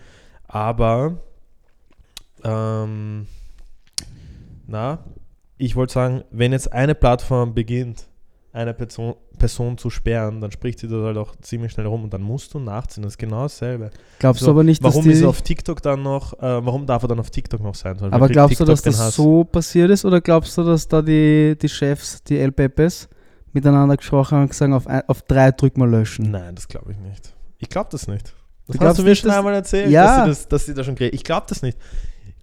[0.47, 1.19] Aber,
[2.43, 3.27] ähm,
[4.67, 5.03] na,
[5.57, 8.07] ich wollte sagen, wenn jetzt eine Plattform beginnt,
[8.53, 12.13] eine Person, Person zu sperren, dann spricht sie das halt auch ziemlich schnell rum und
[12.13, 13.01] dann musst du nachziehen.
[13.03, 13.89] Das ist genau dasselbe.
[14.19, 15.11] Glaubst So, du aber nicht, dass Warum die...
[15.11, 17.99] ist er auf TikTok dann noch, äh, warum darf er dann auf TikTok noch sein?
[17.99, 20.63] Weil Aber glaubst du, TikTok dass den das Hass- so passiert ist oder glaubst du,
[20.63, 23.09] dass da die, die Chefs, die El Pepes,
[23.53, 26.29] miteinander gesprochen haben und gesagt, auf, ein, auf drei drück mal löschen?
[26.29, 27.33] Nein, das glaube ich nicht.
[27.57, 28.33] Ich glaube das nicht.
[28.67, 30.05] Das Du hast du mir nicht, schon dass- einmal erzählt, Ja.
[30.05, 31.15] dass, sie das, dass sie da schon kriegen.
[31.15, 31.77] Ich glaube das nicht.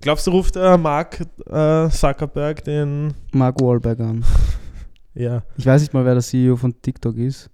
[0.01, 3.15] Glaubst du, ruft äh, Mark äh, Zuckerberg den.
[3.33, 4.25] Mark Wahlberg an.
[5.15, 5.43] Ja.
[5.57, 7.51] Ich weiß nicht mal, wer der CEO von TikTok ist.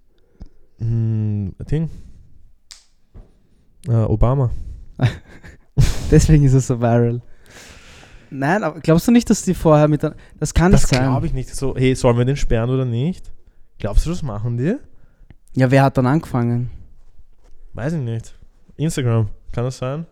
[0.79, 1.89] Hm, Ding.
[3.87, 4.51] Äh, Obama.
[6.11, 7.21] Deswegen ist es so viral.
[8.29, 10.03] Nein, aber glaubst du nicht, dass die vorher mit...
[10.39, 11.09] Das kann Das nicht sein.
[11.09, 11.53] glaube ich nicht.
[11.55, 13.31] So, hey, sollen wir den sperren oder nicht?
[13.79, 14.75] Glaubst du, das machen die?
[15.55, 16.69] Ja, wer hat dann angefangen?
[17.73, 18.35] Weiß ich nicht.
[18.75, 20.05] Instagram, kann das sein?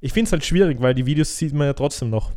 [0.00, 2.32] Ich finde es halt schwierig, weil die Videos sieht man ja trotzdem noch.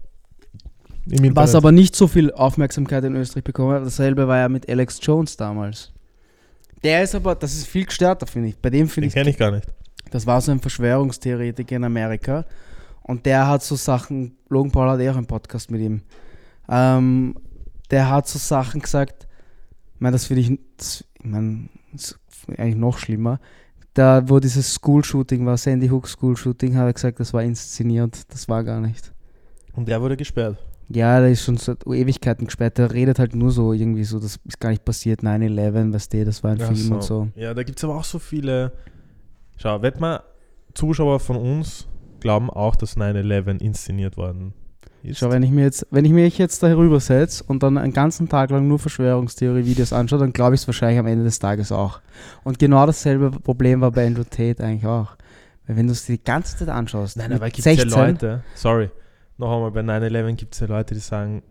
[1.10, 1.36] Im.
[1.36, 5.00] Was aber nicht so viel Aufmerksamkeit in Österreich bekommen hat, dasselbe war ja mit Alex
[5.02, 5.92] Jones damals.
[6.84, 8.58] Der ist aber, das ist viel gestörter, finde ich.
[8.58, 9.68] Bei dem finde Den ich kenne ich gar nicht.
[10.12, 12.46] Das war so ein Verschwörungstheoretiker in Amerika.
[13.02, 16.02] Und der hat so Sachen, Logan Paul hat eh auch einen Podcast mit ihm.
[16.70, 17.36] Ähm,
[17.90, 19.28] der hat so Sachen gesagt,
[19.96, 22.20] ich meine, das finde ich, das, ich meine, das ist
[22.58, 23.40] eigentlich noch schlimmer.
[23.94, 28.22] Da, wo dieses School-Shooting war, Sandy Hook School-Shooting, hat er gesagt, das war inszeniert.
[28.32, 29.14] Das war gar nicht.
[29.74, 30.58] Und der wurde gesperrt.
[30.90, 32.78] Ja, der ist schon seit Ewigkeiten gesperrt.
[32.78, 35.22] Der redet halt nur so irgendwie so, das ist gar nicht passiert.
[35.22, 37.30] 9-11, weißt du, das war ein Ach Film und so.
[37.36, 38.74] Ja, da gibt es aber auch so viele.
[39.58, 40.22] Schau, wett mal,
[40.74, 41.88] Zuschauer von uns
[42.20, 44.54] glauben auch, dass 9-11 inszeniert worden
[45.04, 45.20] ist.
[45.20, 48.30] Schau, wenn ich mir jetzt, wenn ich mich jetzt da herübersetze und dann einen ganzen
[48.30, 52.00] Tag lang nur Verschwörungstheorie-Videos anschaue, dann glaube ich es wahrscheinlich am Ende des Tages auch.
[52.44, 55.18] Und genau dasselbe Problem war bei Andrew Tate eigentlich auch.
[55.68, 58.90] Weil wenn du es die ganze Zeit anschaust, Nein, gibt es ja 16, Leute, sorry,
[59.44, 61.44] noch einmal, bei 9-11 gibt es ja Leute, die sagen,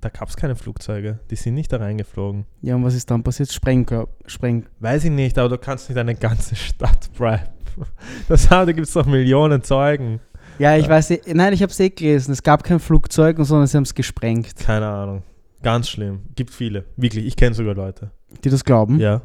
[0.00, 2.46] da gab es keine Flugzeuge, die sind nicht da reingeflogen.
[2.62, 3.52] Ja, und was ist dann passiert?
[3.52, 4.66] Sprengkörper, Spreng.
[4.80, 7.40] Weiß ich nicht, aber du kannst nicht eine ganze Stadt briben.
[8.28, 10.20] Das haben, da gibt es doch Millionen Zeugen.
[10.58, 10.90] Ja, ich Ja.
[10.90, 12.32] weiß, nein, ich habe es eh gelesen.
[12.32, 14.54] Es gab kein Flugzeug, sondern sie haben es gesprengt.
[14.56, 15.22] Keine Ahnung.
[15.62, 16.22] Ganz schlimm.
[16.34, 16.84] Gibt viele.
[16.96, 18.10] Wirklich, ich kenne sogar Leute.
[18.44, 18.98] Die das glauben?
[18.98, 19.22] Ja.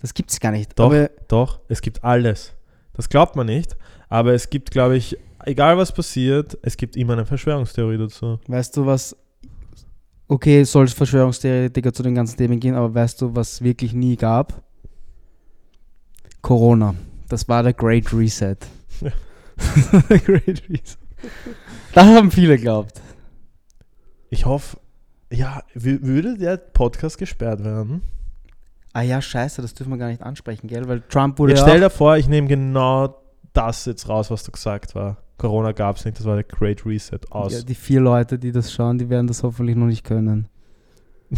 [0.00, 0.78] Das gibt es gar nicht.
[0.78, 0.92] Doch,
[1.28, 2.52] doch, es gibt alles.
[2.92, 3.76] Das glaubt man nicht,
[4.08, 5.16] aber es gibt, glaube ich,
[5.46, 8.38] egal was passiert, es gibt immer eine Verschwörungstheorie dazu.
[8.46, 9.16] weißt du, was.
[10.28, 14.16] Okay, soll es Verschwörungstheoretiker zu den ganzen Themen gehen, aber weißt du, was wirklich nie
[14.16, 14.62] gab?
[16.42, 16.94] Corona.
[17.28, 18.56] Das war der Great Reset.
[19.00, 19.10] Ja.
[20.10, 20.98] der Great Reset.
[21.94, 23.00] Das haben viele geglaubt.
[24.30, 24.76] Ich hoffe,
[25.32, 28.02] ja, wü- würde der Podcast gesperrt werden?
[28.92, 30.88] Ah ja, scheiße, das dürfen wir gar nicht ansprechen, gell?
[30.88, 33.14] Weil Trump wurde Jetzt ja stell dir vor, ich nehme genau
[33.52, 35.18] das jetzt raus, was du gesagt war.
[35.36, 37.52] Corona gab es nicht, das war der Great Reset aus.
[37.52, 40.48] ja, die vier Leute, die das schauen, die werden das hoffentlich noch nicht können.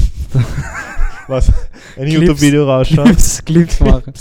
[1.26, 1.48] was?
[1.96, 2.12] Ein Clips.
[2.12, 3.06] YouTube-Video rausschauen?
[3.06, 4.12] Clips, Clips machen.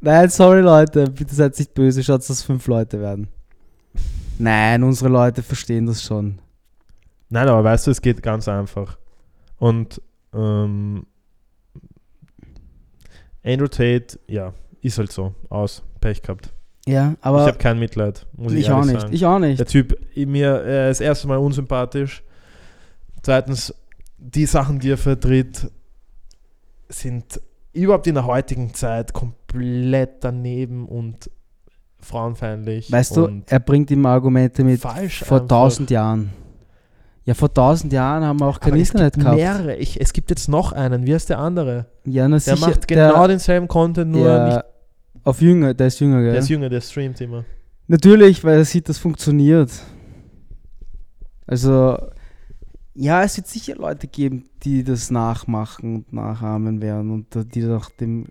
[0.00, 3.28] Nein, sorry Leute, bitte seid nicht böse, schaut, dass fünf Leute werden.
[4.38, 6.38] Nein, unsere Leute verstehen das schon.
[7.28, 8.98] Nein, aber weißt du, es geht ganz einfach.
[9.58, 10.00] Und
[10.32, 11.06] ähm,
[13.42, 15.34] Andrew Tate, ja, ist halt so.
[15.48, 15.82] Aus.
[16.00, 16.52] Pech gehabt.
[16.88, 19.00] Ja, ich aber habe kein Mitleid, muss ich, ich, auch nicht.
[19.00, 19.12] sagen.
[19.12, 19.58] Ich auch nicht.
[19.58, 22.22] Der Typ, mir, er ist erstens mal unsympathisch.
[23.22, 23.74] Zweitens,
[24.18, 25.68] die Sachen, die er vertritt,
[26.88, 27.40] sind
[27.72, 31.28] überhaupt in der heutigen Zeit komplett daneben und
[32.00, 32.90] frauenfeindlich.
[32.92, 36.30] Weißt du, er bringt immer Argumente mit falsch vor tausend Jahren.
[37.24, 39.36] Ja, vor tausend Jahren haben wir auch kein Aber Internet es gibt gehabt.
[39.36, 39.76] mehrere.
[39.76, 41.04] Ich, es gibt jetzt noch einen.
[41.06, 41.86] Wie heißt der andere?
[42.04, 42.68] Ja, na Der sicher.
[42.68, 44.64] macht genau denselben Content, nur der, nicht.
[45.26, 46.30] Auf jünger, der ist jünger, gell?
[46.32, 47.44] Der ist jünger, der streamt immer.
[47.88, 49.70] Natürlich, weil er sieht, das funktioniert.
[51.46, 51.98] Also,
[52.94, 57.90] ja, es wird sicher Leute geben, die das nachmachen und nachahmen werden und die nach
[57.90, 58.26] dem,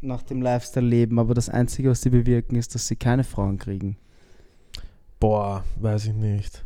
[0.00, 1.18] nach dem Lifestyle leben.
[1.18, 3.96] Aber das Einzige, was sie bewirken, ist, dass sie keine Frauen kriegen.
[5.18, 6.64] Boah, weiß ich nicht.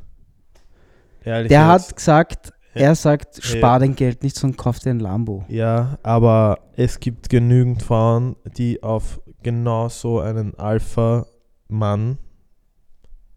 [1.24, 1.88] Ehrlich Der jetzt.
[1.88, 2.82] hat gesagt, Ja.
[2.82, 3.42] er sagt, Ja.
[3.42, 5.44] spar dein Geld nicht, sondern kauf dir ein Lambo.
[5.48, 12.18] Ja, aber es gibt genügend Frauen, die auf genau so einen Alpha-Mann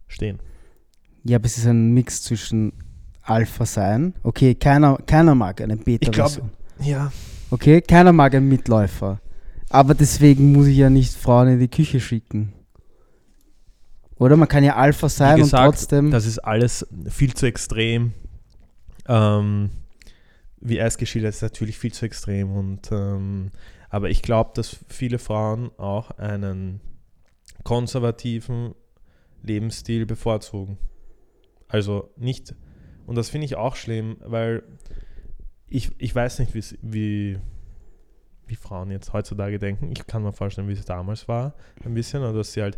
[0.08, 0.39] stehen.
[1.24, 2.74] Ja, aber es ist ein Mix zwischen
[3.22, 4.13] Alpha sein.
[4.24, 6.50] Okay, keiner, keiner mag einen Ich glaub- Beta-Version.
[6.80, 7.12] Ja.
[7.52, 9.20] Okay, keiner mag einen Mitläufer.
[9.70, 12.54] Aber deswegen muss ich ja nicht Frauen in die Küche schicken.
[14.15, 16.12] Oder man kann ja Alpha sein gesagt, und trotzdem.
[16.12, 18.13] das ist alles viel zu extrem.
[19.08, 19.70] Ähm,
[20.60, 22.52] wie er es geschildert ist, natürlich viel zu extrem.
[22.52, 23.52] Und, ähm,
[23.89, 26.82] aber ich glaube, dass viele Frauen auch einen
[27.63, 28.76] konservativen
[29.43, 30.78] Lebensstil bevorzugen.
[31.67, 32.56] Also nicht,
[33.06, 34.63] und das finde ich auch schlimm, weil
[35.67, 37.38] ich, ich weiß nicht, wie,
[38.45, 39.91] wie Frauen jetzt heutzutage denken.
[39.91, 42.78] Ich kann mir vorstellen, wie es damals war, ein bisschen, oder dass sie halt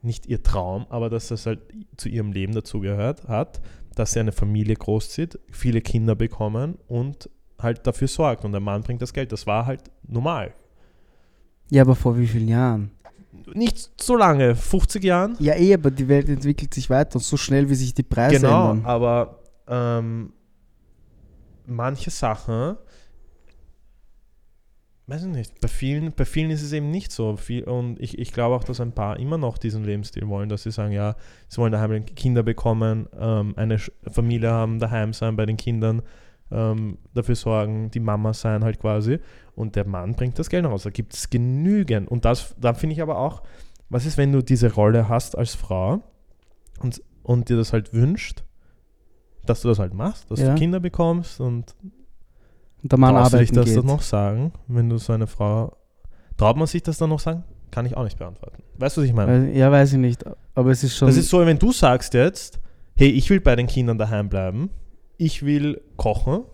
[0.00, 1.60] nicht ihr Traum, aber dass das halt
[1.96, 3.60] zu ihrem Leben dazugehört hat,
[3.94, 7.30] dass sie eine Familie großzieht, viele Kinder bekommen und
[7.64, 9.32] halt dafür sorgt und der Mann bringt das Geld.
[9.32, 10.54] Das war halt normal.
[11.70, 12.90] ja, aber vor wie vielen Jahren?
[13.52, 15.36] Nicht so lange, 50 Jahren.
[15.40, 18.36] Ja, eh, aber die Welt entwickelt sich weiter und so schnell, wie sich die Preise
[18.36, 18.86] Genau, ändern.
[18.86, 20.32] aber ähm,
[21.66, 22.76] manche Sachen,
[25.06, 27.36] weiß ich nicht, bei vielen, bei vielen ist es eben nicht so.
[27.36, 30.62] Viel, und ich, ich glaube auch, dass ein paar immer noch diesen Lebensstil wollen, dass
[30.62, 31.16] sie sagen, ja,
[31.48, 33.78] sie wollen daheim Kinder bekommen, ähm, eine
[34.10, 36.02] Familie haben, daheim sein bei den Kindern,
[36.50, 39.18] ähm, dafür sorgen, die Mama sein halt quasi.
[39.56, 40.82] Und der Mann bringt das Geld raus.
[40.84, 42.08] Da gibt es genügend.
[42.08, 43.42] Und das, da finde ich aber auch,
[43.88, 46.02] was ist, wenn du diese Rolle hast als Frau
[46.80, 48.44] und, und dir das halt wünscht,
[49.46, 50.48] dass du das halt machst, dass Ja.
[50.50, 51.74] du Kinder bekommst und
[52.82, 53.76] Und der Mann arbeiten das geht.
[53.76, 55.76] dann noch sagen, wenn du so eine Frau,
[56.36, 57.44] traut man sich das dann noch sagen?
[57.70, 58.62] Kann ich auch nicht beantworten.
[58.78, 59.52] Weißt du, was ich meine?
[59.52, 60.24] Ja, weiß ich nicht.
[60.54, 61.06] Aber es ist schon.
[61.08, 62.60] Das ist so, wenn du sagst jetzt,
[62.96, 64.70] hey, ich will bei den Kindern daheim bleiben,
[65.16, 66.44] ich will kochen,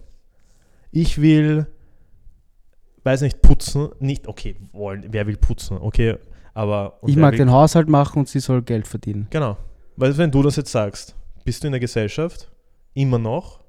[0.90, 1.66] ich will,
[3.04, 6.16] weiß nicht, putzen, nicht, okay, wollen, wer will putzen, okay,
[6.54, 6.98] aber.
[7.06, 9.26] ich mag will, den Haushalt machen und sie soll Geld verdienen.
[9.30, 9.56] Genau.
[9.96, 12.50] Weil wenn du das jetzt sagst, bist du in der Gesellschaft
[12.94, 13.60] immer noch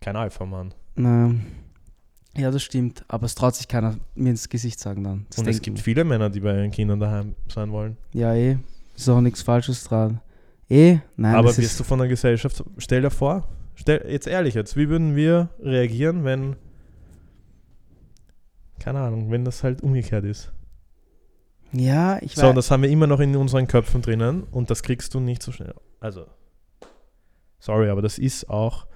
[0.00, 0.74] kein Alpha-Mann.
[0.94, 1.34] Na,
[2.36, 3.04] ja, das stimmt.
[3.08, 5.26] Aber es traut sich keiner mir ins Gesicht sagen dann.
[5.28, 7.96] Das Und es gibt viele Männer, die bei ihren Kindern daheim sein wollen.
[8.12, 8.58] Ja, eh.
[8.96, 10.20] Ist auch nichts Falsches dran.
[10.68, 11.34] Eh, nein.
[11.34, 13.48] Aber wirst du von der Gesellschaft, stell dir vor,
[13.86, 16.56] jetzt ehrlich jetzt, wie würden wir reagieren, wenn,
[18.78, 20.52] keine Ahnung, wenn das halt umgekehrt ist?
[21.72, 22.54] Ja, ich So, und weiß.
[22.56, 25.52] das haben wir immer noch in unseren Köpfen drinnen und das kriegst du nicht so
[25.52, 25.74] schnell.
[26.00, 26.26] Also,
[27.58, 28.86] sorry, aber das ist auch,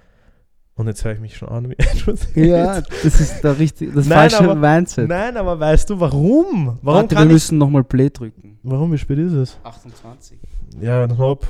[0.75, 2.27] und jetzt höre ich mich schon an, wie etwas.
[2.35, 5.09] Ja, das ist der richtige, das Nein, falsche aber- Mindset.
[5.09, 6.79] Nein, aber weißt du warum?
[6.83, 8.59] Warum Warte, wir kann ich, müssen nochmal Play drücken.
[8.65, 9.59] Warum, wie spät ist es?
[9.63, 10.39] 28.
[10.81, 11.47] Ja, dann hopp.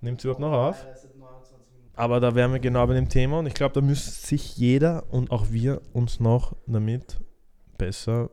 [0.00, 0.86] Nimmt es überhaupt noch auf?
[2.00, 5.04] Aber da wären wir genau bei dem Thema und ich glaube, da müsste sich jeder
[5.12, 7.20] und auch wir uns noch damit
[7.76, 8.30] besser.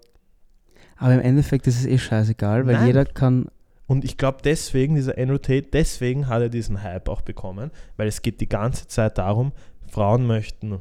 [0.96, 2.88] Aber im Endeffekt ist es eh scheißegal, weil Nein.
[2.88, 3.50] jeder kann.
[3.86, 8.08] Und ich glaube, deswegen, dieser Andrew Tate, deswegen hat er diesen Hype auch bekommen, weil
[8.08, 9.52] es geht die ganze Zeit darum,
[9.92, 10.80] Frauen möchten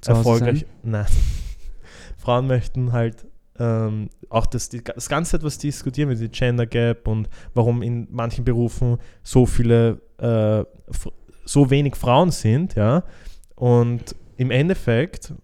[0.00, 0.64] Zu erfolgreich.
[0.82, 1.04] Nein.
[2.16, 3.26] Frauen möchten halt
[3.58, 8.44] ähm, auch das, das ganze etwas diskutieren mit dem Gender Gap und warum in manchen
[8.44, 10.64] Berufen so viele, äh,
[11.44, 13.04] so wenig Frauen sind, ja.
[13.54, 15.34] Und im Endeffekt,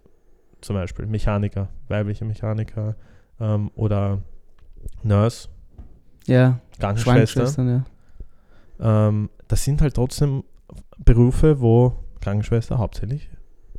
[0.60, 2.96] zum Beispiel Mechaniker, weibliche Mechaniker
[3.40, 4.20] ähm, oder
[5.02, 5.48] Nurse,
[6.26, 9.08] Ja, Krankenschwester, ja.
[9.08, 10.44] ähm, das sind halt trotzdem
[11.04, 13.30] Berufe, wo Krankenschwester hauptsächlich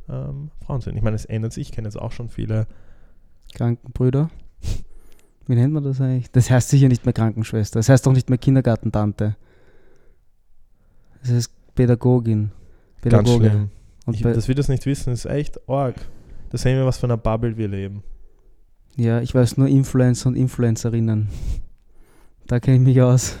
[0.08, 0.96] ähm, Frauen sind.
[0.96, 1.68] Ich meine, es ändert sich.
[1.68, 2.66] Ich kenne jetzt auch schon viele.
[3.54, 4.30] Krankenbrüder.
[5.46, 6.30] Wie nennt man das eigentlich?
[6.30, 7.78] Das heißt sicher nicht mehr Krankenschwester.
[7.78, 9.36] Das heißt auch nicht mehr Kindergartentante.
[11.22, 12.50] Das heißt Pädagogin.
[12.50, 13.48] Ganz Pädagoge.
[13.50, 13.70] schlimm.
[14.06, 15.94] Und Ich, dass wir das nicht wissen, ist echt arg.
[16.50, 18.02] Da sehen wir, was für einer Bubble wir leben.
[18.96, 21.28] ja, ich weiß nur Influencer und Influencerinnen.
[22.46, 23.38] Da kenne ich mich aus.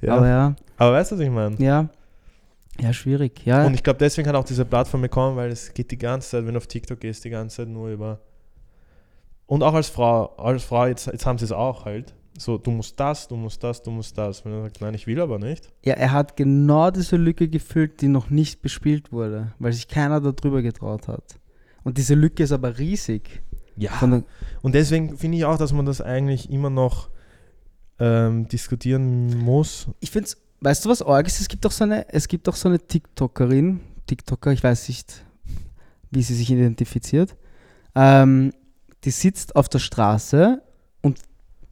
[0.00, 0.16] Ja.
[0.16, 1.56] Aber ja, Aber weißt du, was ich meine?
[1.58, 1.88] ja.
[2.80, 3.44] Ja, schwierig.
[3.44, 6.30] Ja, Und ich glaube, deswegen hat auch diese Plattform bekommen, weil es geht die ganze
[6.30, 8.20] Zeit, wenn du auf TikTok gehst, die ganze Zeit nur über.
[9.44, 12.14] Und auch als Frau, als Frau, jetzt, jetzt haben sie es auch halt.
[12.40, 14.42] So, du musst das, du musst das, du musst das.
[14.46, 15.70] Wenn er sagt, nein, ich will aber nicht.
[15.84, 20.22] ja, er hat genau diese Lücke gefüllt, die noch nicht bespielt wurde, weil sich keiner
[20.22, 21.38] darüber getraut hat.
[21.84, 23.42] Und diese Lücke ist aber riesig.
[23.76, 23.90] Ja.
[24.62, 27.10] Und deswegen finde ich auch, dass man das eigentlich immer noch
[27.98, 29.88] ähm, diskutieren muss.
[30.00, 30.30] ich finde
[30.62, 31.40] weißt du was arg ist?
[31.40, 35.26] Es gibt auch so eine, es gibt auch so eine TikTokerin, TikToker, ich weiß nicht,
[36.10, 37.36] wie sie sich identifiziert.
[37.94, 38.54] Ähm,
[39.04, 40.62] die sitzt auf der Straße
[41.02, 41.18] und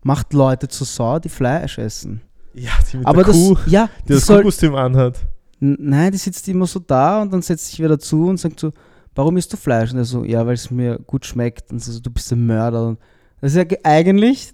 [0.09, 2.21] macht Leute zu Sau, die Fleisch essen.
[2.55, 5.19] Ja, die mit Aber der das, Kuh, ja, die das Kuhkostüm anhat.
[5.61, 8.73] Nein, die sitzt immer so da und dann setzt sich wieder zu und sagt so,
[9.15, 9.93] warum isst du Fleisch?
[9.93, 11.71] Und er so, ja, weil es mir gut schmeckt.
[11.71, 12.87] Und sie so, du bist ein Mörder.
[12.89, 12.99] Und
[13.41, 14.53] das ist ja ge- eigentlich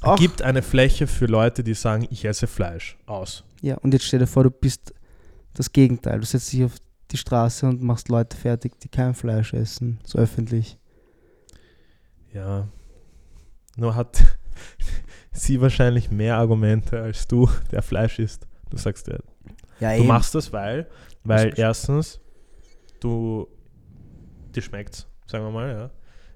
[0.00, 2.96] auch, Gibt eine Fläche für Leute, die sagen, ich esse Fleisch.
[3.06, 3.42] Aus.
[3.62, 4.92] ja, und jetzt stell dir vor, du bist
[5.54, 6.20] das Gegenteil.
[6.20, 6.74] Du setzt dich auf
[7.10, 10.78] die Straße und machst Leute fertig, die kein Fleisch essen, so öffentlich.
[12.34, 12.68] Ja.
[13.76, 14.22] Nur hat
[15.32, 18.46] sie wahrscheinlich mehr Argumente als du, der Fleisch isst.
[18.70, 19.18] Du sagst ja,
[19.80, 20.88] Ja, du machst das, weil,
[21.22, 22.20] weil erstens,
[23.00, 23.46] du,
[24.54, 25.90] dir schmeckt's, sagen wir mal, ja.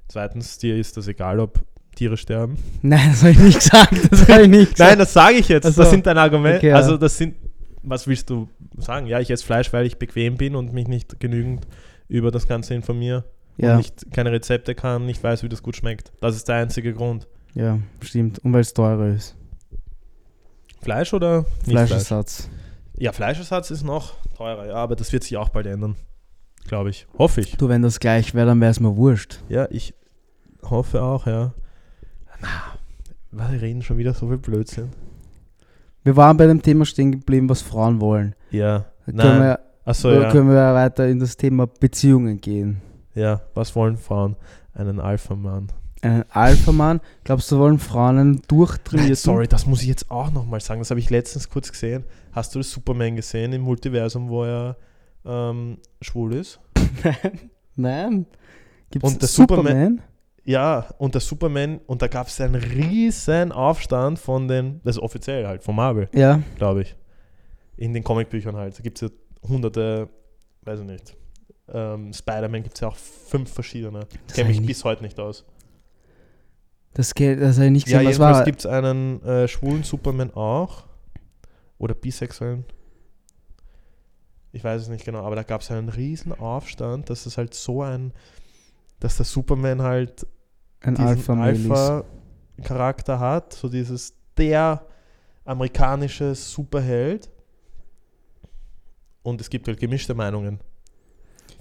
[0.07, 1.61] Zweitens, dir ist das egal, ob
[1.95, 2.57] Tiere sterben.
[2.83, 4.13] Nein, das habe ich nicht gesagt.
[4.13, 4.91] Das habe ich nicht gesagt.
[4.91, 5.67] Nein, das sage ich jetzt.
[5.67, 5.83] Ach so.
[5.83, 6.59] Das sind deine Argumente.
[6.59, 6.77] Okay, ja.
[6.77, 7.35] Also das sind,
[7.83, 9.07] was willst du sagen?
[9.07, 11.67] Ja, ich esse Fleisch, weil ich bequem bin und mich nicht genügend
[12.09, 13.25] über das Ganze informiere.
[13.59, 16.13] Ja, nicht, keine Rezepte kann, nicht weiß, wie das gut schmeckt.
[16.21, 17.27] Das ist der einzige Grund.
[17.55, 18.39] ja, stimmt.
[18.41, 19.37] Und weil es teurer ist.
[20.81, 21.89] Fleisch oder nicht Fleisch?
[21.89, 22.49] Fleischersatz.
[22.97, 25.97] Ja, Fleischersatz ist noch teurer, ja, aber das wird sich auch bald ändern.
[26.67, 27.07] Glaube ich.
[27.19, 27.57] Hoffe ich.
[27.57, 29.41] Du, wenn das gleich wäre, dann wäre es mir wurscht.
[29.49, 29.95] Ja, ich
[30.63, 31.55] hoffe auch, ja.
[32.41, 34.91] Na, wir reden schon wieder so viel Blödsinn.
[36.05, 38.35] Wir waren bei dem Thema stehen geblieben, was Frauen wollen.
[38.51, 38.87] Ja.
[39.07, 40.31] Da können wir, da ja.
[40.31, 42.81] können wir weiter in das Thema Beziehungen gehen.
[43.19, 44.37] Ja, was wollen Frauen?
[44.75, 45.69] Einen Alpha-Mann.
[46.03, 49.17] Einen Alpha-Mann, glaubst du, wollen Frauen einen Nein, durchtrainierten?
[49.17, 50.81] sorry, das muss ich jetzt auch nochmal sagen.
[50.81, 52.05] Das habe ich letztens kurz gesehen.
[52.33, 54.77] Hast du das Superman gesehen im Multiversum, wo er
[55.25, 56.61] ähm, schwul ist?
[57.77, 58.27] Nein.
[58.91, 59.65] Gibt Und der Superman?
[59.67, 60.03] Superman-
[60.45, 65.03] Ja, und der Superman, und da gab es einen riesen Aufstand von den, das ist
[65.03, 66.97] offiziell halt, von Marvel, Ja, glaube ich.
[67.77, 68.79] In den Comicbüchern halt.
[68.79, 70.09] Da gibt es ja hunderte,
[70.63, 71.17] weiß ich nicht.
[71.73, 74.07] Ähm, Spider-Man gibt es ja auch fünf verschiedene.
[74.27, 75.45] Das Kenne ich mich bis heute nicht aus.
[76.95, 78.07] das, das habe ich nicht Ja, gesehen.
[78.07, 80.85] was jedenfalls war gibt es einen äh, schwulen Superman auch.
[81.79, 82.65] Oder bisexuellen.
[84.51, 87.55] Ich weiß es nicht genau, aber da gab es einen riesen Aufstand, dass es halt
[87.55, 88.13] so ein,
[88.99, 90.27] dass der Superman halt
[90.81, 90.97] ein.
[90.97, 94.85] Alpha-Charakter hat, so dieses der
[95.45, 97.31] amerikanische Superheld.
[99.23, 100.59] Und es gibt halt gemischte Meinungen.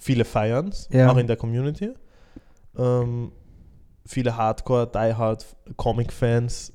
[0.07, 1.11] Viele feiern es, Ja.
[1.11, 1.89] auch in der Community.
[2.77, 3.33] Ähm,
[4.05, 6.71] viele Hardcore, Die Hard Comic-Fans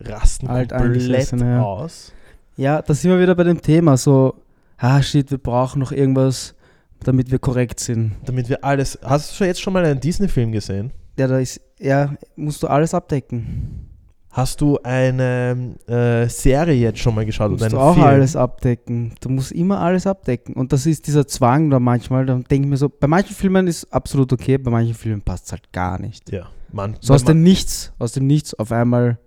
[0.00, 1.62] rasten komplett Alteingesessene, ja.
[1.62, 2.12] aus.
[2.56, 3.96] Ja, da sind wir wieder bei dem Thema.
[3.96, 4.34] So,
[4.78, 6.56] ah shit, wir brauchen noch irgendwas,
[7.04, 8.16] damit wir korrekt sind.
[8.24, 8.98] Damit wir alles.
[9.02, 10.92] Hast du jetzt schon mal einen Disney-Film gesehen?
[11.16, 13.88] Ja, da ist, ja, musst du alles abdecken.
[14.34, 17.50] Hast du eine äh, Serie jetzt schon mal geschaut?
[17.50, 18.06] musst oder du einen auch Film?
[18.06, 19.14] alles abdecken.
[19.20, 20.54] Du musst immer alles abdecken.
[20.54, 22.24] Und das ist dieser Zwang da manchmal.
[22.24, 25.46] Da denke ich mir so, bei manchen Filmen ist absolut okay, bei manchen Filmen passt
[25.46, 26.32] es halt gar nicht.
[26.32, 26.96] Ja, man.
[27.00, 29.18] So aus man- dem Nichts, aus dem Nichts auf einmal,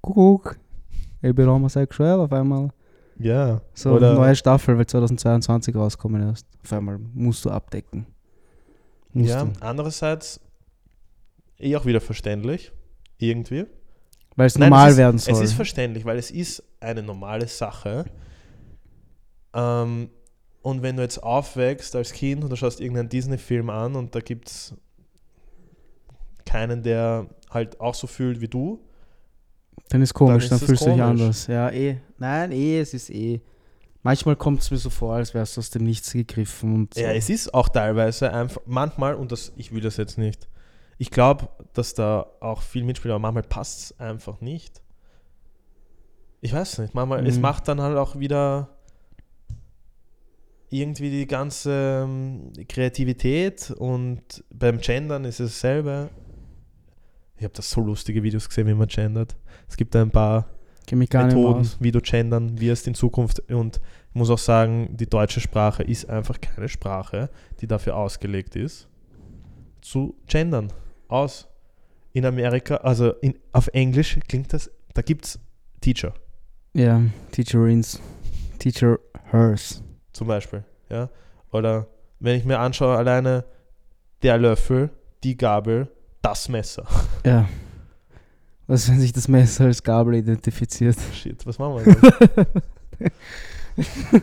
[0.00, 0.56] guck,
[1.22, 2.70] ich bin homosexuell, auf einmal.
[3.20, 3.60] Ja.
[3.74, 6.48] So eine neue Staffel, weil 2022 rauskommen ist.
[6.64, 8.06] Auf einmal musst du abdecken.
[9.12, 9.52] Musst ja, du.
[9.60, 10.40] andererseits
[11.60, 12.72] eh auch wieder verständlich.
[13.18, 13.66] Irgendwie.
[14.36, 15.34] Weil es Nein, normal es ist, werden soll.
[15.34, 18.06] Es ist verständlich, weil es ist eine normale Sache.
[19.54, 20.08] Ähm,
[20.62, 24.20] und wenn du jetzt aufwächst als Kind und du schaust irgendeinen Disney-Film an und da
[24.20, 24.74] gibt es
[26.46, 28.80] keinen, der halt auch so fühlt wie du,
[29.88, 31.46] Dann ist komisch, Dann dann, ist fühlst du dich anders.
[31.46, 31.98] Ja, eh.
[32.18, 33.40] Nein, eh, es ist eh.
[34.02, 36.74] Manchmal kommt es mir so vor, als wärst du aus dem Nichts gegriffen.
[36.74, 37.00] Und so.
[37.00, 40.48] Ja, es ist auch teilweise einfach, manchmal, und das, ich will das jetzt nicht,
[40.98, 44.82] ich glaube, dass da auch viel mitspielt, aber manchmal passt es einfach nicht.
[46.40, 47.42] Ich weiß nicht, manchmal, es Mhm.
[47.42, 48.68] macht dann halt auch wieder
[50.70, 56.08] irgendwie die ganze ähm, Kreativität und beim Gendern ist es dasselbe.
[57.36, 59.36] Ich habe da so lustige Videos gesehen, wie man gendert.
[59.68, 60.48] Es gibt ein paar
[60.90, 63.40] Methoden, wie du gendern wirst in Zukunft.
[63.50, 63.80] Und
[64.10, 67.30] ich muss auch sagen, die deutsche Sprache ist einfach keine Sprache,
[67.60, 68.88] die dafür ausgelegt ist,
[69.82, 70.72] zu gendern.
[71.08, 71.46] Aus.
[72.14, 75.38] In Amerika, also in, auf Englisch klingt das, da gibt es
[75.80, 76.12] Teacher
[76.74, 78.00] Ja, Teacherins.
[78.58, 78.98] Teacher
[79.30, 79.82] hers.
[80.12, 80.62] zum Beispiel.
[80.90, 81.08] Ja?
[81.52, 81.86] Oder
[82.20, 83.44] wenn ich mir anschaue, alleine
[84.22, 84.90] der Löffel,
[85.24, 85.88] die Gabel,
[86.22, 86.86] das Messer.
[87.24, 87.48] Ja.
[88.68, 90.96] Was, wenn sich das Messer als Gabel identifiziert?
[91.12, 93.10] Shit, was machen wir
[93.76, 94.22] denn?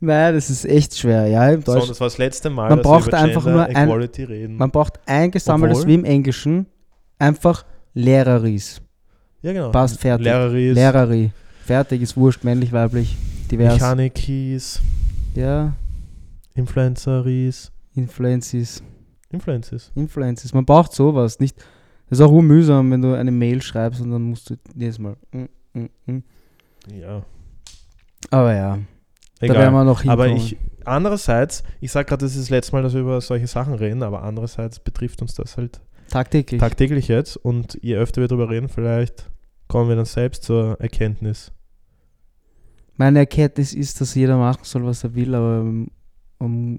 [0.00, 1.26] Nein, das ist echt schwer.
[1.26, 3.44] Ja, im So, Deutsch, das war das letzte Mal, Man dass braucht wir über einfach
[3.44, 4.56] Gender nur ein- Equality reden.
[4.56, 6.66] man braucht ein gesammeltes, Obwohl- wie im Englischen,
[7.18, 8.82] einfach Lehreris.
[9.42, 9.70] ja, genau.
[9.70, 10.24] Passt, fertig.
[10.26, 11.30] Lehrerin, Lehreri.
[11.64, 13.16] Fertig, ist wurscht, männlich, weiblich,
[13.50, 13.74] divers.
[13.74, 14.80] Mechanikis,
[15.34, 15.74] Ja,
[16.54, 18.82] Influenceries, Influences.
[19.30, 19.92] Influences.
[19.94, 20.54] Influences.
[20.54, 21.38] Man braucht sowas.
[21.40, 21.58] Nicht,
[22.08, 25.16] das ist auch urmühsam, wenn du eine Mail schreibst und dann musst du jedes Mal.
[25.32, 25.44] mm,
[25.74, 26.22] mm, mm.
[27.00, 27.22] Ja,
[28.30, 28.78] Aber ja,
[29.40, 29.72] da werden egal.
[29.72, 30.30] wir noch hinkommen.
[30.30, 33.46] Aber ich, andererseits, ich sage gerade, das ist das letzte Mal, dass wir über solche
[33.46, 35.80] Sachen reden, aber andererseits betrifft uns das halt
[36.10, 36.60] Tagtäglich.
[36.60, 39.30] tagtäglich jetzt und je öfter wir darüber reden, vielleicht
[39.68, 41.52] kommen wir dann selbst zur Erkenntnis.
[42.96, 45.88] Meine Erkenntnis ist, dass jeder machen soll, was er will, aber ähm,
[46.38, 46.78] um,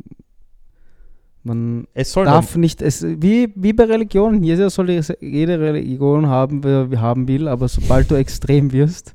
[1.44, 6.90] man Es darf nicht, es, wie, wie bei Religionen, jeder soll jede Religion haben, wer
[6.90, 9.14] wer haben will, aber sobald du extrem wirst,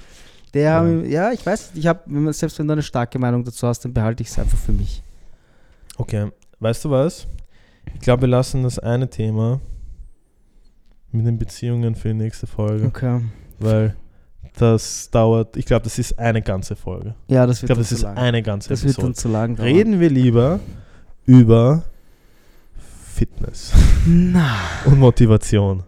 [0.54, 0.70] Der Ja.
[0.76, 2.00] haben, ja, ich weiß, ich habe,
[2.32, 5.02] selbst wenn du eine starke Meinung dazu hast, dann behalte ich es einfach für mich.
[5.98, 6.30] Okay,
[6.60, 7.26] weißt du was?
[7.94, 9.60] Ich glaube, wir lassen das eine Thema
[11.12, 13.20] mit den Beziehungen für die nächste Folge, Okay.
[13.58, 13.96] weil
[14.56, 17.14] das dauert, ich glaube, das ist eine ganze Folge.
[17.28, 18.16] Ja, das Ich wird glaube, dann das zu ist lang.
[18.16, 19.06] eine ganze Das wird Episode.
[19.08, 19.68] dann zu lang dauern.
[19.68, 20.60] Reden wir lieber
[21.30, 21.84] über
[23.14, 23.72] Fitness
[24.04, 24.56] Na.
[24.84, 25.84] und Motivation.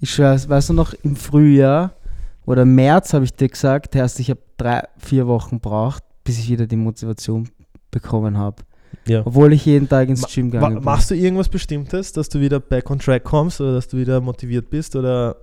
[0.00, 1.92] Ich schwör, weißt du noch, im Frühjahr
[2.46, 6.48] oder März habe ich dir gesagt, erst ich habe drei, vier Wochen braucht, bis ich
[6.48, 7.50] wieder die Motivation
[7.90, 8.62] bekommen habe.
[9.06, 9.26] Ja.
[9.26, 10.84] Obwohl ich jeden Tag ins Gym gegangen bin.
[10.84, 14.22] Machst du irgendwas Bestimmtes, dass du wieder back on track kommst oder dass du wieder
[14.22, 15.36] motiviert bist oder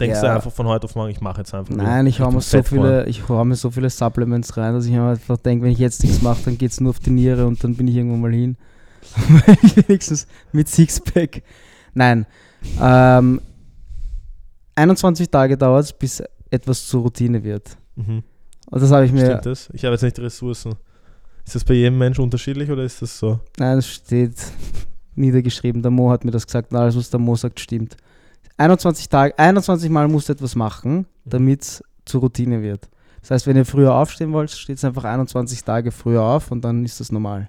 [0.00, 0.22] denkst Ja.
[0.22, 2.40] du einfach von heute auf morgen, ich mache jetzt einfach Nein, ich hau Richtung mir
[2.42, 5.72] so viele, ich hau mir so viele Supplements rein, dass ich mir einfach denke, wenn
[5.72, 7.96] ich jetzt nichts mache, dann geht es nur auf die Niere und dann bin ich
[7.96, 8.56] irgendwann mal hin.
[9.86, 11.42] Wenigstens mit Sixpack.
[11.94, 12.26] Nein.
[12.80, 13.40] Ähm,
[14.74, 17.76] 21 Tage dauert es, bis etwas zur Routine wird.
[17.96, 18.22] Mhm.
[18.70, 19.26] Und das habe ich mir.
[19.26, 19.68] Stimmt das?
[19.72, 20.74] Ich habe jetzt nicht die Ressourcen.
[21.44, 23.40] Ist das bei jedem Mensch unterschiedlich oder ist das so?
[23.58, 24.34] Nein, es steht
[25.16, 25.82] niedergeschrieben.
[25.82, 26.72] Der Mo hat mir das gesagt.
[26.74, 27.96] Alles, was der Mo sagt, stimmt.
[28.60, 32.90] 21 Tage, 21 Mal musst du etwas machen, damit es zur Routine wird.
[33.22, 36.62] Das heißt, wenn ihr früher aufstehen wollt, steht es einfach 21 Tage früher auf und
[36.62, 37.46] dann ist das normal.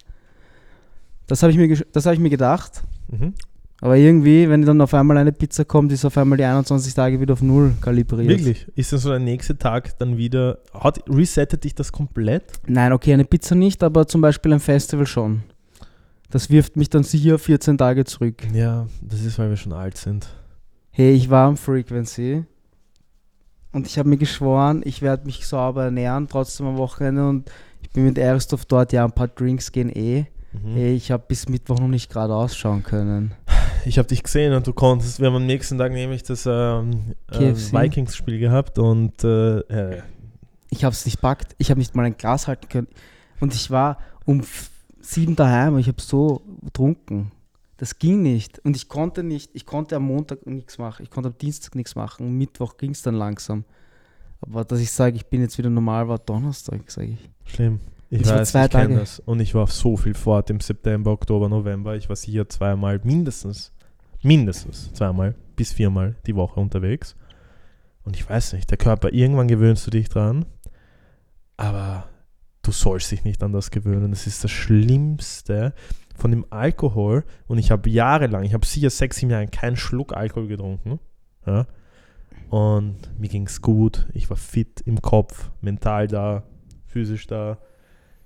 [1.27, 2.81] Das habe ich, mir das hab ich mir gedacht.
[3.09, 3.33] Mhm.
[3.81, 7.19] Aber irgendwie, wenn dann auf einmal eine Pizza kommt, ist auf einmal die 21 Tage
[7.19, 8.29] wieder auf Null kalibriert.
[8.29, 8.67] Wirklich?
[8.75, 10.59] Ist dann so der nächste Tag dann wieder.
[10.73, 12.43] Hat, resettet dich das komplett?
[12.67, 15.43] Nein, okay, eine Pizza nicht, aber zum Beispiel ein Festival schon.
[16.29, 18.43] Das wirft mich dann sicher 14 Tage zurück.
[18.53, 20.27] Ja, das ist, weil wir schon alt sind.
[20.93, 22.43] Hey, ich war am Frequency
[23.71, 27.49] und ich habe mir geschworen, ich werde mich sauber ernähren, trotzdem am Wochenende und
[27.81, 30.25] ich bin mit Eristoff dort, ja, ein paar Drinks gehen eh.
[30.51, 30.73] Mhm.
[30.73, 33.33] Hey, ich habe bis Mittwoch noch nicht gerade ausschauen können.
[33.85, 35.21] Ich habe dich gesehen und du konntest.
[35.21, 37.53] Wir haben am nächsten Tag nämlich das ähm, äh.
[37.55, 40.01] Vikings-Spiel gehabt und äh, äh,
[40.69, 42.87] Ich habe es nicht packt, ich habe nicht mal ein Glas halten können
[43.39, 44.41] und ich war um
[44.99, 47.31] sieben daheim und ich habe so getrunken.
[47.81, 51.29] Das ging nicht und ich konnte nicht, ich konnte am Montag nichts machen, ich konnte
[51.29, 53.65] am Dienstag nichts machen, am Mittwoch ging es dann langsam.
[54.39, 57.51] Aber dass ich sage, ich bin jetzt wieder normal, war Donnerstag, sage ich.
[57.51, 57.79] schlimm.
[58.11, 59.19] Ich war weiß, zwei ich kenne Tage- das.
[59.21, 61.95] Und ich war auf so viel fort im September, Oktober, November.
[61.95, 63.71] Ich war sicher zweimal mindestens
[64.21, 67.15] mindestens zweimal bis viermal die Woche unterwegs.
[68.03, 70.45] Und ich weiß nicht, der Körper, irgendwann gewöhnst du dich dran,
[71.57, 72.07] aber
[72.61, 74.11] du sollst dich nicht an das gewöhnen.
[74.11, 75.73] Das ist das Schlimmste
[76.21, 77.23] von dem Alkohol.
[77.47, 80.99] Und ich habe jahrelang, ich habe sicher sechs, sieben Jahre keinen Schluck Alkohol getrunken.
[81.45, 81.65] Ja.
[82.49, 84.07] Und mir ging es gut.
[84.13, 86.43] Ich war fit im Kopf, mental da,
[86.85, 87.57] physisch da.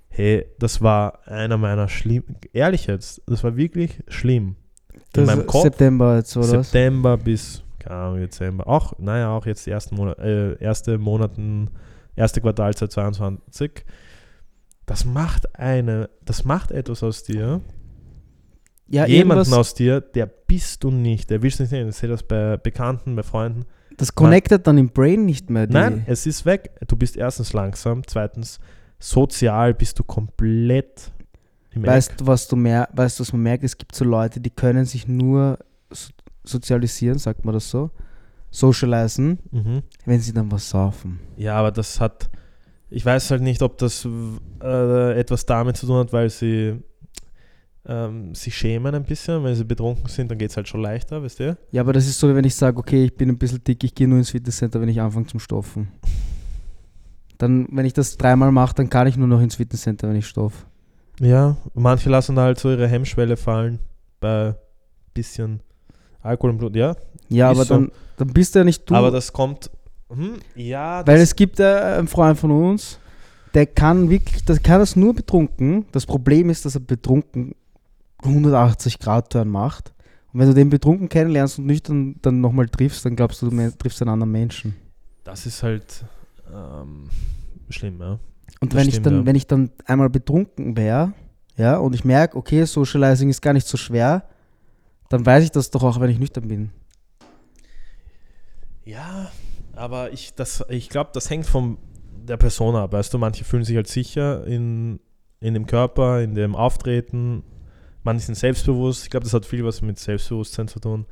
[0.08, 4.56] Hey, das war einer meiner schlimmen, ehrlich jetzt, das war wirklich schlimm.
[4.92, 6.58] In Das meinem Kopf, September jetzt, oder?
[6.58, 6.70] was?
[6.70, 8.66] September bis, keine Ahnung, Dezember.
[8.66, 11.70] Auch, naja, auch jetzt die ersten Monate, äh, erste Monaten,
[12.14, 13.84] erste Quartalzeit 22.
[14.86, 17.60] Das macht eine, das macht etwas aus dir.
[18.88, 21.28] Ja, Jemanden aus dir, der bist du nicht.
[21.30, 21.88] Der willst du nicht sehen.
[21.88, 23.64] Ich sehe das bei Bekannten, bei Freunden.
[23.96, 25.66] das connectet dann im Brain nicht mehr.
[25.68, 26.70] Nein, es ist weg.
[26.86, 28.60] Du bist erstens langsam, zweitens
[28.98, 31.10] sozial bist du komplett
[31.72, 32.18] im Weißt Eck.
[32.18, 33.64] du, was du mer weißt du, was man merkt?
[33.64, 35.58] Es gibt so Leute, die können sich nur
[35.90, 36.10] so
[36.44, 37.90] sozialisieren, sagt man das so,
[38.50, 39.82] socialisen, Mhm.
[40.04, 41.18] wenn sie dann was saufen.
[41.36, 42.30] Ja, aber das hat,
[42.88, 44.06] ich weiß halt nicht, ob das
[44.62, 46.76] äh, etwas damit zu tun hat, weil sie
[47.88, 49.42] ähm, sich schämen ein bisschen.
[49.44, 51.58] Wenn sie betrunken sind, dann geht es halt schon leichter, weißt du?
[51.70, 53.82] Ja, aber das ist so, wie wenn ich sage, okay, ich bin ein bisschen dick,
[53.84, 55.88] ich gehe nur ins Fitnesscenter, wenn ich anfange zum Stoffen.
[57.38, 60.26] Dann, wenn ich das dreimal mache, dann kann ich nur noch ins Fitnesscenter, wenn ich
[60.26, 60.66] stoff.
[61.20, 63.78] Ja, manche lassen halt so ihre Hemmschwelle fallen
[64.20, 64.54] bei
[65.14, 65.60] bisschen
[66.22, 66.94] Alkohol im Blut, ja.
[67.28, 67.74] Ja, aber so.
[67.74, 68.94] dann, dann bist du ja nicht du.
[68.94, 69.70] Aber das kommt,
[70.08, 72.98] hm, ja, Weil es gibt äh, einen Freund von uns,
[73.54, 75.86] der kann wirklich, der kann das nur betrunken.
[75.92, 77.54] Das Problem ist, dass er betrunken
[78.28, 79.92] 180 Grad Turn macht.
[80.32, 83.78] Und wenn du den betrunken kennenlernst und nüchtern dann nochmal triffst, dann glaubst du, du
[83.78, 84.76] triffst einen anderen Menschen.
[85.24, 86.04] das ist halt
[86.52, 87.08] ähm,
[87.70, 88.18] schlimm, ja.
[88.60, 89.26] Und Das wenn ich dann, ja.
[89.26, 91.12] wenn ich dann einmal betrunken wäre,
[91.56, 94.24] ja, und ich merke, okay, Socializing ist gar nicht so schwer,
[95.08, 96.70] dann weiß ich das doch auch, wenn ich nüchtern bin.
[98.84, 99.30] Ja,
[99.74, 101.78] aber ich, das, ich glaube, das hängt von
[102.26, 102.92] der Person ab.
[102.92, 105.00] Weißt du, manche fühlen sich halt sicher in,
[105.40, 107.42] in dem Körper, in dem Auftreten.
[108.06, 109.02] Manche sind selbstbewusst.
[109.04, 111.04] Ich glaube, das hat viel was mit Selbstbewusstsein zu tun.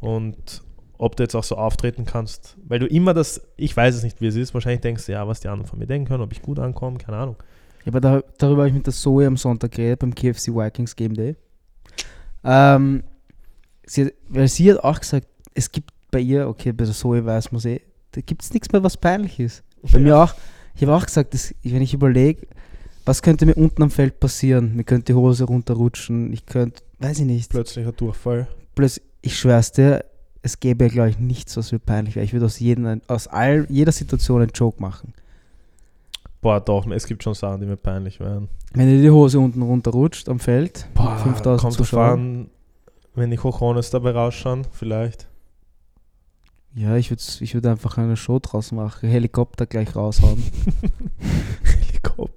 [0.00, 0.62] Und
[0.98, 4.20] ob du jetzt auch so auftreten kannst, weil du immer das, ich weiß es nicht,
[4.20, 6.30] wie es ist, wahrscheinlich denkst du, ja, was die anderen von mir denken können, ob
[6.32, 7.36] ich gut ankomme, keine Ahnung.
[7.84, 10.94] Ja, aber da, darüber habe ich mit der Zoe am Sonntag geredet, beim KFC Vikings
[10.94, 11.34] Game Day.
[12.44, 13.02] Ähm,
[13.86, 17.24] sie, hat- weil sie hat auch gesagt, es gibt bei ihr, okay, bei der Zoe
[17.24, 17.80] weiß man eh,
[18.12, 19.64] da gibt es nichts mehr, was peinlich ist.
[19.92, 20.34] Bei mir auch.
[20.74, 22.46] Ich habe auch gesagt, dass, wenn ich überlege,
[23.04, 24.76] was könnte mir unten am Feld passieren?
[24.76, 27.50] Mir könnte die Hose runterrutschen, ich könnte, weiß ich nicht.
[27.50, 28.48] Plötzlicher Durchfall.
[28.74, 30.04] Plötzlich, ich schwör's dir,
[30.42, 32.24] es gäbe, glaube ich, nichts, was mir peinlich wäre.
[32.24, 35.14] Ich würde aus, jedem, ein- aus all, jeder Situation einen Joke machen.
[36.40, 38.48] Boah, doch, es gibt schon Sachen, die mir peinlich wären.
[38.72, 42.04] Wenn dir die Hose unten runterrutscht am Feld, Boah, 5000 kommt drauf Zuschauer.
[42.12, 42.50] an,
[43.14, 45.28] wenn die Cojones dabei rausschauen, vielleicht.
[46.74, 49.08] Ja, ich würde ich würd einfach eine Show draus machen.
[49.08, 50.42] Helikopter gleich raushauen.
[51.62, 52.31] Helikopter.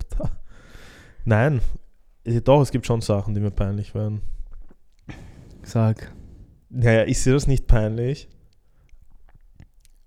[1.26, 1.62] Nein,
[2.44, 4.22] doch, es gibt schon Sachen, die mir peinlich wären.
[5.64, 6.12] Sag.
[6.70, 8.30] Naja, ist dir das nicht peinlich?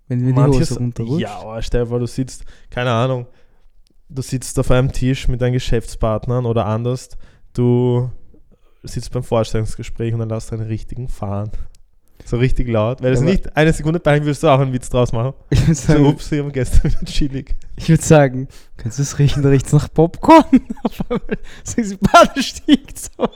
[0.07, 1.21] Wenn mir die Manches, Hose runterrutscht.
[1.21, 3.27] ja, aber stell dir vor, du sitzt, keine Ahnung,
[4.09, 7.09] du sitzt auf einem Tisch mit deinen Geschäftspartnern oder anders,
[7.53, 8.09] du
[8.83, 11.51] sitzt beim Vorstellungsgespräch und dann lässt du einen richtigen fahren.
[12.25, 13.01] So richtig laut.
[13.01, 15.33] Weil es Ja, aber- nicht eine Sekunde peinlich, würdest du auch einen Witz draus machen.
[15.49, 17.55] Ich würde So, sagen, ups, wir haben gestern chillig.
[17.75, 18.47] ich würd sagen,
[18.77, 19.41] kannst du es riechen?
[19.43, 20.43] Da riecht es nach Popcorn.
[20.83, 21.21] Auf einmal
[21.63, 23.27] so die Bade stiegt so.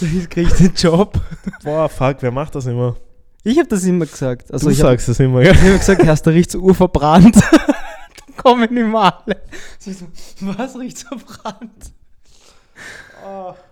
[0.00, 1.20] Ich krieg den Job.
[1.64, 2.96] Boah, fuck, wer macht das immer?
[3.42, 4.52] Ich habe das immer gesagt.
[4.52, 5.54] Also du ich habe sagst das immer, gell?
[5.54, 7.34] hab gesagt, hast du riecht so urverbrannt.
[7.50, 9.42] Dann kommen immer alle.
[9.78, 10.06] So, ich so,
[10.40, 11.92] was riecht so verbrannt?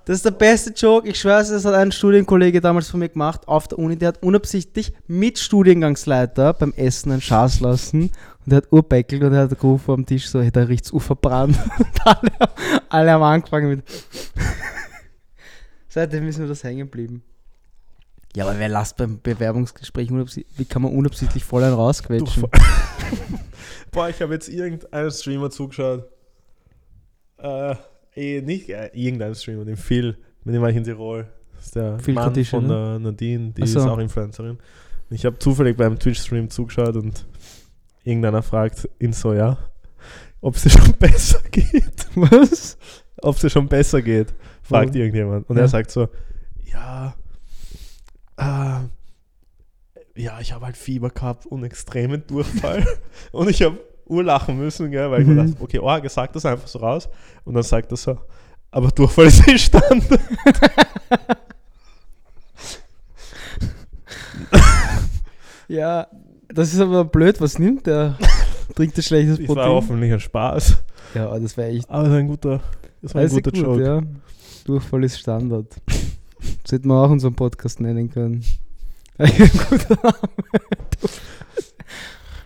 [0.04, 1.08] Das ist der beste Joke.
[1.08, 3.96] Ich schwöre, das hat ein Studienkollege damals von mir gemacht auf der Uni.
[3.96, 8.12] Der hat unabsichtlich mit Studiengangsleiter beim Essen einen Schaß lassen und
[8.46, 11.58] der hat urbeckelt und er hat gerufen am Tisch so, hey, da riecht's urverbrannt.
[11.78, 12.30] Und alle,
[12.88, 13.84] alle haben angefangen mit.
[15.88, 17.22] Seitdem ist mir das hängen geblieben.
[18.34, 22.46] Ja, aber wer lasst beim Bewerbungsgespräch unabsichtlich, wie kann man unabsichtlich voll einen rausquetschen?
[23.90, 26.04] Boah, ich habe jetzt irgendeinen Streamer zugeschaut.
[27.38, 27.74] Äh,
[28.18, 31.26] eh, nicht äh, irgendeinen Streamer, den Phil, mit dem war ich in Tirol.
[31.56, 33.80] Das ist der Phil Mann Kardashian, von der Nadine, die so.
[33.80, 34.58] ist auch Influencerin.
[35.10, 37.24] Ich habe zufällig beim Twitch-Stream zugeschaut und
[38.04, 39.56] irgendeiner fragt ihn so, ja,
[40.40, 42.06] ob es dir schon besser geht.
[42.14, 42.76] Was?
[43.22, 44.28] Ob es schon besser geht,
[44.62, 45.00] fragt Warum?
[45.00, 45.48] irgendjemand.
[45.48, 45.62] Und Ja.
[45.62, 46.08] er sagt so,
[46.72, 47.14] ja,
[48.36, 48.80] äh,
[50.20, 52.84] ja, ich habe halt Fieber gehabt und extremen Durchfall.
[53.32, 55.50] und ich habe urlachen müssen, gell, weil ich mir Mhm.
[55.52, 57.08] dachte, okay, oh, er sagt das einfach so raus.
[57.44, 58.18] Und dann sagt er so,
[58.70, 60.20] aber Durchfall ist Standard.
[65.68, 66.06] Ja,
[66.48, 67.40] das ist aber blöd.
[67.40, 68.16] Was nimmt der?
[68.74, 69.72] Trinkt er schlechtes Das war Protein?
[69.72, 70.76] hoffentlich ein Spaß.
[71.14, 72.60] Ja, das wäre echt Aber das war ein guter,
[73.02, 73.82] das war ein das guter gut, Joke.
[73.84, 74.02] ja.
[74.64, 75.66] Durchfall ist Standard.
[76.62, 78.44] Das hätten wir auch unseren Podcast nennen können.
[79.18, 79.32] Ein
[79.68, 80.18] guter Name.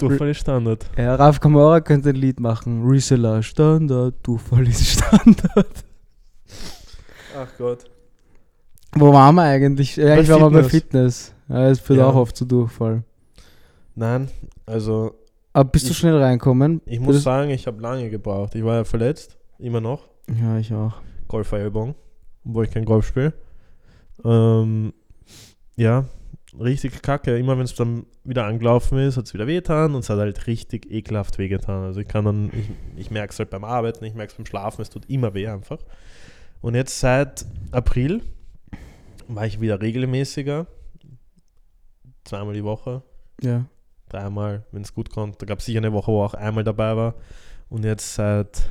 [0.09, 0.87] Durchfall ist Standard.
[0.97, 2.85] ja, Ralf Kamara könnte ein Lied machen.
[2.87, 5.85] Reseller Standard, Durchfall ist Standard.
[7.37, 7.85] Ach Gott.
[8.95, 9.97] Wo waren wir eigentlich?
[9.97, 11.35] Ja, eigentlich waren wir bei Fitness.
[11.49, 12.07] Ja, es führt Ja.
[12.09, 13.03] auch oft zu Durchfall.
[13.95, 14.29] Nein,
[14.67, 15.15] also
[15.55, 16.81] Aber bist du Ich- schnell reinkommen?
[16.87, 18.55] ich muss Das- sagen, ich habe lange gebraucht.
[18.55, 20.09] Ich war ja verletzt, immer noch.
[20.41, 20.95] Ja, ich auch.
[21.29, 21.95] Golfer-Ellbogen,
[22.45, 23.35] wo ich kein Golf spiele.
[24.25, 24.93] Ähm,
[25.77, 26.05] ja,
[26.59, 27.37] richtig kacke.
[27.39, 30.47] Immer wenn es dann wieder angelaufen ist, hat es wieder wehgetan und es hat halt
[30.47, 31.85] richtig ekelhaft wehgetan.
[31.85, 34.47] Also ich kann dann, ich, ich merke es halt beim Arbeiten, ich merke es beim
[34.47, 35.79] Schlafen, es tut immer weh einfach.
[36.61, 38.23] Und jetzt seit April
[39.29, 40.67] war ich wieder regelmäßiger.
[42.25, 43.03] Zweimal die Woche,
[43.43, 43.67] Ja.
[44.09, 45.43] dreimal, wenn es gut kommt.
[45.43, 47.15] Da gab es sicher eine Woche, wo auch einmal dabei war.
[47.69, 48.69] Und jetzt seit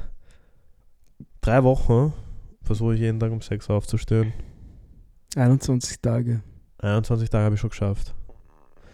[1.42, 2.14] drei Wochen
[2.64, 4.32] versuche ich jeden Tag um 6 Uhr aufzustehen.
[5.36, 6.42] 21 Tage.
[6.82, 8.14] 21 Tage habe ich schon geschafft.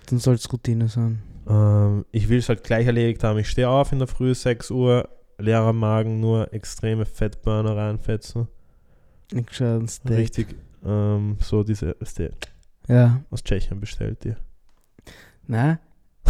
[0.09, 1.21] Dann soll es Routine sein.
[1.47, 3.39] Ähm, ich will es halt gleich erledigt haben.
[3.39, 8.47] Ich stehe auf in der Früh, 6 Uhr, leerer Magen, nur extreme Fettburner reinfetzen.
[9.33, 10.17] Ein gescheiten Steak.
[10.17, 10.47] Richtig,
[10.85, 12.29] ähm, so diese, die
[12.87, 13.21] Ja.
[13.29, 14.35] aus Tschechien bestellt die.
[15.45, 15.79] Nein.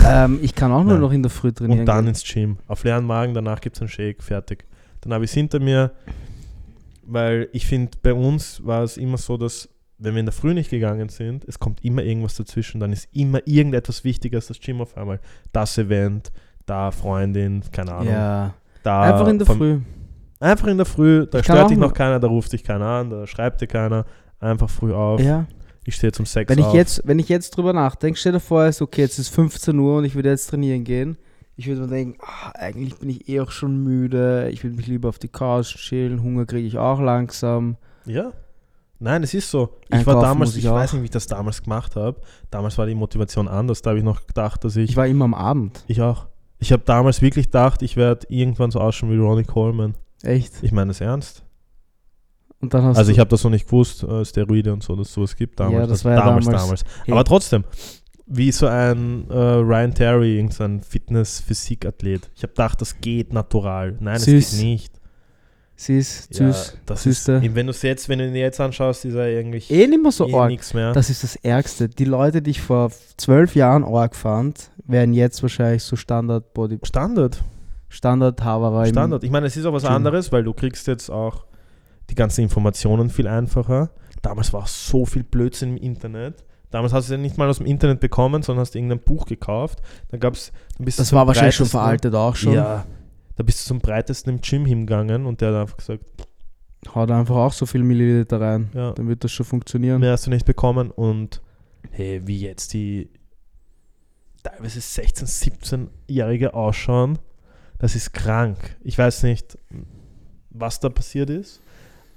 [0.03, 1.01] ähm, ich kann auch nur Nein.
[1.01, 1.81] noch in der Früh trainieren.
[1.81, 2.09] Und dann gehen.
[2.09, 2.57] ins Gym.
[2.67, 4.65] Auf leeren Magen, danach gibt es einen Shake, fertig.
[5.01, 5.91] Dann habe ich es hinter mir,
[7.03, 9.69] weil ich finde, bei uns war es immer so, dass
[9.99, 13.07] wenn wir in der Früh nicht gegangen sind, es kommt immer irgendwas dazwischen, dann ist
[13.13, 15.19] immer irgendetwas wichtiger als das Gym auf einmal.
[15.51, 16.31] Das Event,
[16.65, 18.13] da Freundin, keine Ahnung.
[18.13, 18.53] Ja.
[18.83, 19.79] Da Einfach in der Früh.
[20.39, 23.09] Einfach in der Früh, da Ich stört dich noch keiner, da ruft dich keiner an,
[23.09, 24.05] da schreibt dir keiner.
[24.39, 25.19] Einfach früh auf.
[25.19, 25.47] Ja.
[25.83, 26.73] Ich stehe zum Sex Wenn ich, auf.
[26.75, 29.79] jetzt, wenn ich jetzt drüber nachdenke, stell dir vor, es ist okay, jetzt ist 15
[29.79, 31.17] Uhr und ich würde jetzt trainieren gehen.
[31.55, 34.49] Ich würde mir denken, ah, eigentlich bin ich eh auch schon müde.
[34.51, 36.21] Ich würde mich lieber auf die Couch chillen.
[36.21, 37.77] Hunger kriege ich auch langsam.
[38.05, 38.31] Ja.
[38.99, 39.77] Nein, es ist so.
[39.87, 42.19] Ich Einkaufen war damals, ich, ich weiß nicht, wie ich das damals gemacht habe.
[42.49, 43.81] Damals war die Motivation anders.
[43.81, 44.89] Da habe ich noch gedacht, dass ich.
[44.91, 45.83] Ich war immer am Abend.
[45.87, 46.25] ich auch.
[46.59, 49.93] Ich habe damals wirklich gedacht, ich werde irgendwann so ausschauen wie Ronnie Coleman.
[50.23, 50.53] Echt.
[50.63, 51.43] Ich meine es ernst.
[52.59, 55.09] Und dann hast Also ich habe das noch nicht gewusst, äh, Steroide und so, dass
[55.09, 55.73] es sowas gibt damals.
[55.75, 56.83] Ja, das Also war ja damals, damals- damals.
[57.05, 57.11] Hey.
[57.11, 57.63] Aber trotzdem,
[58.25, 62.31] wie so ein äh, Ryan Terry, irgendein Fitness-Physik-Athlet.
[62.35, 63.95] Ich habe gedacht, das geht natural.
[63.99, 64.96] Nein, es geht nicht.
[65.79, 67.33] Süß, Ja, süß, das süße.
[67.43, 70.01] ist, wenn du es jetzt, wenn du ihn jetzt anschaust, ist er eigentlich Eh nicht
[70.01, 70.73] mehr so eh arg.
[70.73, 70.91] mehr.
[70.93, 71.87] Das ist das Ärgste.
[71.87, 76.79] Die Leute, die ich vor zwölf Jahren arg fand, werden jetzt wahrscheinlich so Standard Body
[76.83, 77.43] Standard.
[77.89, 79.23] Standard Haverer im- Standard.
[79.23, 79.91] Ich meine, es ist auch was Gym.
[79.91, 81.45] anderes, weil du kriegst jetzt auch
[82.09, 83.91] die ganzen Informationen viel einfacher.
[84.23, 86.43] Damals war so viel Blödsinn im Internet.
[86.71, 89.81] Damals hast du ja nicht mal aus dem Internet bekommen, sondern hast irgendein Buch gekauft.
[90.09, 92.53] Dann bist du Das war wahrscheinlich schon veraltet auch schon.
[92.53, 92.85] Ja.
[93.37, 96.03] Da bist du zum breitesten im Gym hingegangen und der hat einfach gesagt,
[96.93, 98.69] Haut einfach auch so viel Milliliter rein.
[98.73, 99.99] ja, Dann wird das schon funktionieren.
[99.99, 100.91] mehr hast du nicht bekommen.
[100.91, 101.41] Und
[101.91, 103.09] hey, wie jetzt die
[104.43, 107.19] teilweise 16-, 17-Jährige ausschauen,
[107.79, 108.77] das ist krank.
[108.81, 109.57] Ich weiß nicht,
[110.49, 111.61] was da passiert ist,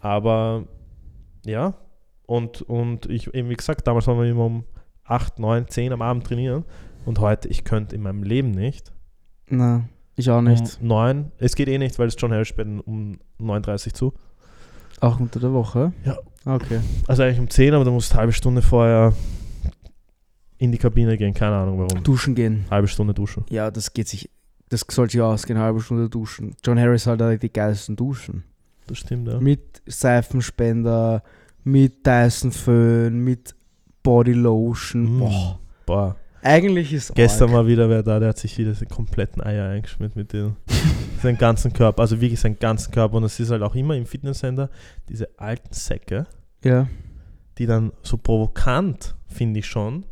[0.01, 0.66] aber
[1.45, 1.75] ja.
[2.27, 4.64] Und, und ich, eben wie gesagt, damals waren wir immer um
[5.05, 6.64] 8, 9, 10 am Abend trainieren
[7.05, 8.93] und heute, ich könnte in meinem Leben nicht.
[9.49, 10.79] Na, ich auch nicht.
[10.81, 14.13] Um 9, es geht eh nicht, weil es John Harris spät um 9.30 zu.
[15.01, 15.93] Auch unter der Woche?
[16.05, 16.19] Ja.
[16.45, 16.81] Okay.
[17.07, 19.15] Also eigentlich um 10, aber du musst eine halbe Stunde vorher
[20.59, 22.03] in die Kabine gehen, keine Ahnung warum.
[22.03, 22.67] Duschen gehen.
[22.71, 23.45] Halbe Stunde duschen.
[23.49, 24.31] Ja, das geht sich.
[24.69, 26.55] Das sollte sich ausgehen, eine halbe Stunde duschen.
[26.65, 28.45] John Harris hat halt die geilsten Duschen.
[28.87, 29.41] Das stimmt, ja.
[29.41, 31.23] Mit Seifenspender,
[31.65, 33.55] mit Dyson-Föhn, mit
[34.03, 35.17] Bodylotion.
[35.17, 35.19] Mm.
[35.19, 35.59] Boah.
[35.87, 36.17] Boah.
[36.43, 37.57] Eigentlich ist Gestern arg.
[37.59, 40.57] war wieder wer da, der hat sich wieder die kompletten Eier eingeschmiert mit den
[41.22, 43.16] seinen ganzen Körper, also wirklich seinen ganzen Körper.
[43.16, 44.70] Und es ist halt auch immer im Fitnesscenter
[45.09, 46.26] diese alten Säcke,
[46.64, 46.88] Ja.
[47.59, 50.07] die dann so provokant, finde ich schon,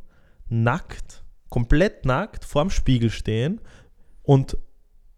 [0.49, 3.61] nackt, komplett nackt vorm Spiegel stehen
[4.23, 4.57] und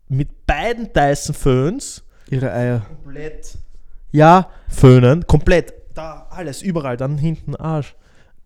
[0.09, 2.81] mit beiden Dyson Föhns Ihre Eier.
[3.03, 3.59] komplett
[4.13, 7.95] Ja, föhnen, komplett, da alles, überall, dann hinten Arsch,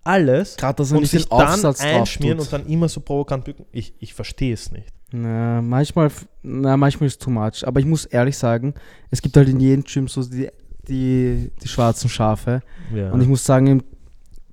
[0.05, 2.47] alles gerade dass er und nicht sich den dann Aufsatz drauf einschmieren tut.
[2.47, 3.65] und dann immer so provokant bücken.
[3.73, 4.89] Ich, ich verstehe es nicht.
[5.13, 6.11] Na, manchmal,
[6.43, 7.67] na, manchmal ist too much.
[7.67, 8.75] Aber ich muss ehrlich sagen,
[9.11, 10.49] es gibt halt in jedem Gym so die,
[10.89, 12.63] die, die schwarzen Schafe.
[12.93, 13.11] Ja.
[13.13, 13.83] Und ich muss sagen, im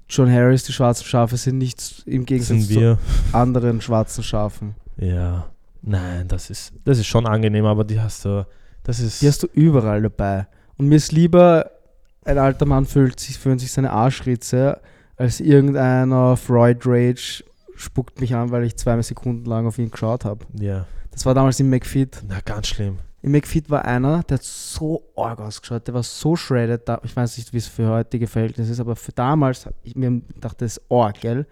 [0.08, 2.98] John Harris, die schwarzen Schafe sind nicht im Gegensatz zu
[3.32, 4.76] anderen schwarzen Schafen.
[4.98, 5.50] Ja.
[5.82, 8.46] Nein, das ist, das ist schon angenehm, aber die hast du.
[8.84, 9.22] Das ist.
[9.22, 10.48] Die hast du überall dabei.
[10.78, 11.72] Und mir ist lieber,
[12.24, 14.80] ein alter Mann fühlt sich, fühlt sich seine Arschritze,
[15.22, 17.44] als irgendeiner Freud Rage
[17.76, 20.46] spuckt mich an, weil ich zwei Sekunden lang auf ihn geschaut habe.
[20.60, 20.88] Ja.
[21.12, 22.24] Das war damals im McFit.
[22.28, 22.98] Na, ganz schlimm.
[23.22, 26.90] Im McFit war einer, der hat so arg ausgeschaut, der war so shredded.
[26.90, 30.22] Da, ich weiß nicht, wie es für heutige Verhältnisse ist, aber für damals, ich mir
[30.40, 31.46] dachte, das ist arg, gell?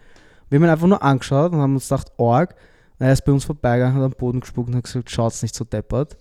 [0.49, 2.55] Wir haben ihn einfach nur angeschaut und haben uns gedacht, arg.
[2.97, 5.53] Und er ist bei uns vorbeigegangen, hat am Boden gespuckt und hat gesagt, schaut's nicht
[5.53, 6.17] so deppert.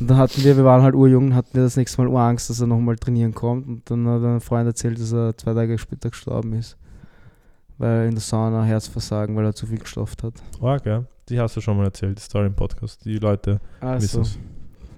[0.00, 2.60] Und dann hatten wir, wir waren halt urjung, hatten wir das nächste Mal Urangst, dass
[2.60, 3.66] er nochmal trainieren kommt.
[3.68, 6.76] Und dann hat ein Freund erzählt, dass er zwei Tage später gestorben ist.
[7.78, 10.34] Weil er in der Sauna Herzversagen, weil er zu viel gestofft hat.
[10.60, 11.04] Org, ja.
[11.28, 13.04] Die hast du schon mal erzählt, die Story im Podcast.
[13.04, 14.38] Die Leute wissen Also, es.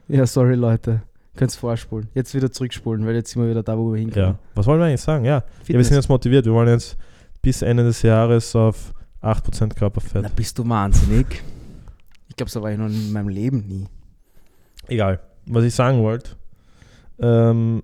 [0.09, 1.03] ja, sorry Leute.
[1.37, 2.09] Könnt's vorspulen.
[2.15, 4.29] Jetzt wieder zurückspulen, weil jetzt sind wir wieder da, wo wir hinkommen.
[4.31, 4.39] Ja.
[4.55, 5.25] Was wollen wir eigentlich sagen?
[5.27, 5.45] Ja.
[5.67, 6.47] ja, wir sind jetzt motiviert.
[6.47, 6.97] Wir wollen jetzt
[7.43, 8.93] bis Ende des Jahres auf
[9.23, 10.23] 8% Körperfett.
[10.23, 11.43] Na, bist du wahnsinnig?
[12.29, 13.87] Ich glaube, so war ich noch in meinem Leben nie.
[14.89, 15.20] Egal.
[15.47, 16.30] Was ich sagen wollte,
[17.20, 17.82] ähm,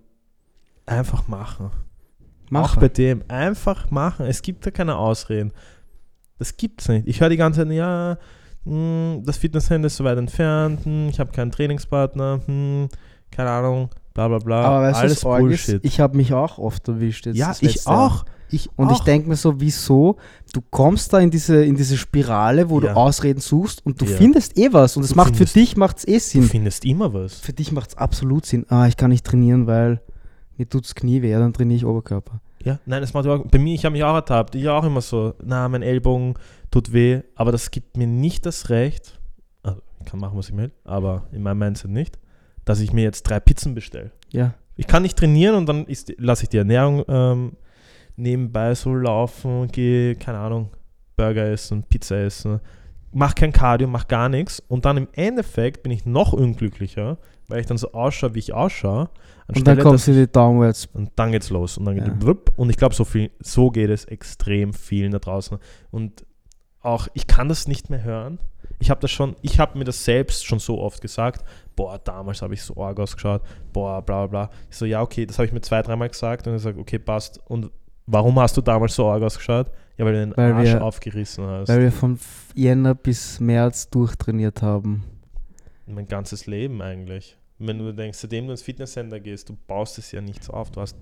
[0.87, 1.67] einfach machen.
[1.67, 2.77] Auch Mach.
[2.77, 4.27] bei dem, einfach machen.
[4.27, 5.53] Es gibt da keine Ausreden.
[6.39, 7.07] Das gibt's nicht.
[7.07, 8.19] Ich höre die ganze Zeit, ja,
[8.65, 12.89] hm, das Fitnesscenter ist so weit entfernt, hm, ich habe keinen Trainingspartner, hm,
[13.31, 14.61] keine Ahnung, bla bla bla.
[14.63, 15.67] Aber weißt du, Alles was arg ist?
[15.67, 15.85] Bullshit.
[15.85, 17.27] Ich habe mich auch oft erwischt.
[17.27, 18.25] Jetzt ja, ich letzte Jahr.
[18.53, 18.93] Ich Und auch.
[18.93, 20.17] ich denke mir so, wieso?
[20.53, 22.93] Du kommst da in diese, in diese Spirale, wo Ja.
[22.93, 24.17] du Ausreden suchst und du Ja.
[24.17, 24.97] findest eh was.
[24.97, 26.43] Und es Du macht für findest- dich macht's eh du Sinn.
[26.45, 27.41] findest immer was.
[27.41, 28.67] Für dich macht es absolut Sinn.
[28.69, 30.01] Ah, ich kann nicht trainieren, weil
[30.59, 32.41] mir tut's Knie weh, ja, dann trainiere ich Oberkörper.
[32.65, 34.55] Ja, nein, das macht überhaupt, bei mir, ich habe mich auch ertappt.
[34.55, 36.35] Ich auch immer so, na, mein Ellbogen
[36.71, 39.19] tut weh, aber das gibt mir nicht das Recht,
[39.65, 42.19] also ich kann machen, was ich will, aber in meinem Mindset nicht,
[42.65, 44.13] dass ich mir jetzt drei Pizzen bestelle.
[44.31, 44.55] Ja.
[44.77, 45.87] Ich kann nicht trainieren und dann
[46.19, 47.53] lasse ich die Ernährung ähm,
[48.17, 50.71] nebenbei so laufen gehe, keine Ahnung,
[51.17, 52.61] Burger essen, Pizza essen,
[53.13, 57.61] mach kein Cardio, mach gar nichts und dann im Endeffekt bin ich noch unglücklicher, weil
[57.61, 59.11] ich dann so ausschaue, wie ich ausschaue.
[59.55, 60.89] Und dann kommst du in die Downwards.
[60.95, 61.77] und dann geht's los.
[61.77, 62.23] Und dann geht Ja.
[62.23, 62.53] wupp.
[62.57, 65.59] Und ich glaube, so viel, so geht es extrem vielen da draußen.
[65.91, 66.25] Und
[66.81, 68.39] auch, ich kann das nicht mehr hören.
[68.79, 71.45] Ich habe das schon, ich habe mir das selbst schon so oft gesagt.
[71.77, 73.43] Boah, damals habe ich so arg ausgeschaut.
[73.73, 74.57] Boah, bla bla bla.
[74.71, 76.47] Ich so, ja, okay, das habe ich mir zwei, dreimal gesagt.
[76.47, 77.41] Und ich sage, okay, passt.
[77.47, 77.71] Und
[78.13, 79.71] warum hast du damals so arg ausgeschaut?
[79.97, 81.69] Ja, weil du den Weil Arsch wir- aufgerissen hast.
[81.69, 82.19] Weil wir von
[82.55, 85.05] Jänner bis März durchtrainiert haben.
[85.87, 87.37] mein ganzes Leben eigentlich.
[87.59, 90.71] Wenn du denkst, seitdem du ins Fitnesscenter gehst, du baust es ja nicht so auf.
[90.71, 90.97] Du hast.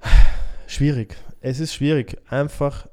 [0.66, 1.16] Schwierig.
[1.40, 2.16] Es ist schwierig.
[2.30, 2.88] Einfach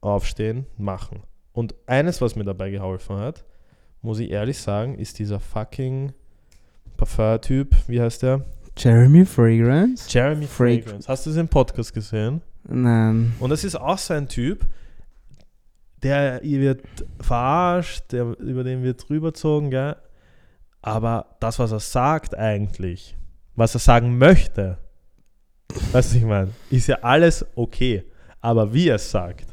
[0.00, 1.22] aufstehen, machen.
[1.52, 3.44] Und eines, was mir dabei geholfen hat,
[4.02, 6.12] muss ich ehrlich sagen, ist dieser fucking
[6.96, 7.74] Parfum-Typ.
[7.88, 8.44] Wie heißt der?
[8.76, 10.06] Jeremy Fragrance?
[10.10, 11.08] Jeremy Frag- Fragrance.
[11.08, 12.42] Hast du das im Podcast gesehen?
[12.68, 13.34] Nein.
[13.40, 14.66] Und das ist auch so ein Typ,
[16.02, 16.82] der wird
[17.20, 19.96] verarscht, der, über den wird rüberzogen, gell?
[20.82, 23.16] Aber das, was er sagt eigentlich,
[23.56, 24.78] was er sagen möchte,
[25.68, 28.04] weißt du, was ich meine, ist ja alles okay.
[28.40, 29.46] Aber wie er es sagt,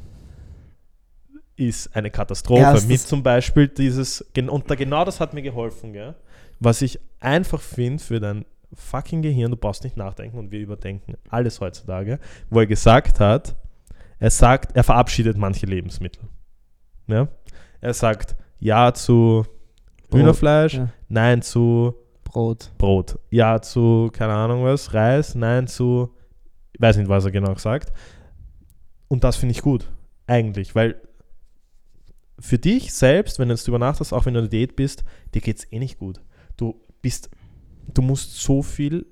[1.56, 2.62] ist eine Katastrophe.
[2.62, 6.14] Erstens- Mit zum Beispiel dieses, und da genau das hat mir geholfen, gell?
[6.60, 8.46] Was ich einfach finde für dein
[8.76, 12.20] fucking Gehirn, du brauchst nicht nachdenken und wir überdenken alles heutzutage,
[12.50, 13.56] wo er gesagt hat,
[14.20, 16.24] er sagt, er verabschiedet manche Lebensmittel.
[17.08, 17.28] Ja?
[17.82, 19.46] Er sagt Ja zu
[20.12, 20.90] Hühnerfleisch, Ja.
[21.10, 22.72] Nein zu Brot.
[22.78, 26.16] Brot, Ja zu, keine Ahnung was, Reis, Nein zu,
[26.72, 27.92] ich weiß nicht, was er genau sagt.
[29.08, 29.92] Und das finde ich gut,
[30.26, 30.96] eigentlich, weil
[32.40, 35.04] für dich selbst, wenn du jetzt drüber nachdenkst, auch wenn du in der Diät bist,
[35.34, 36.20] dir geht es eh nicht gut.
[36.58, 37.30] Du bist,
[37.94, 39.06] du musst so viel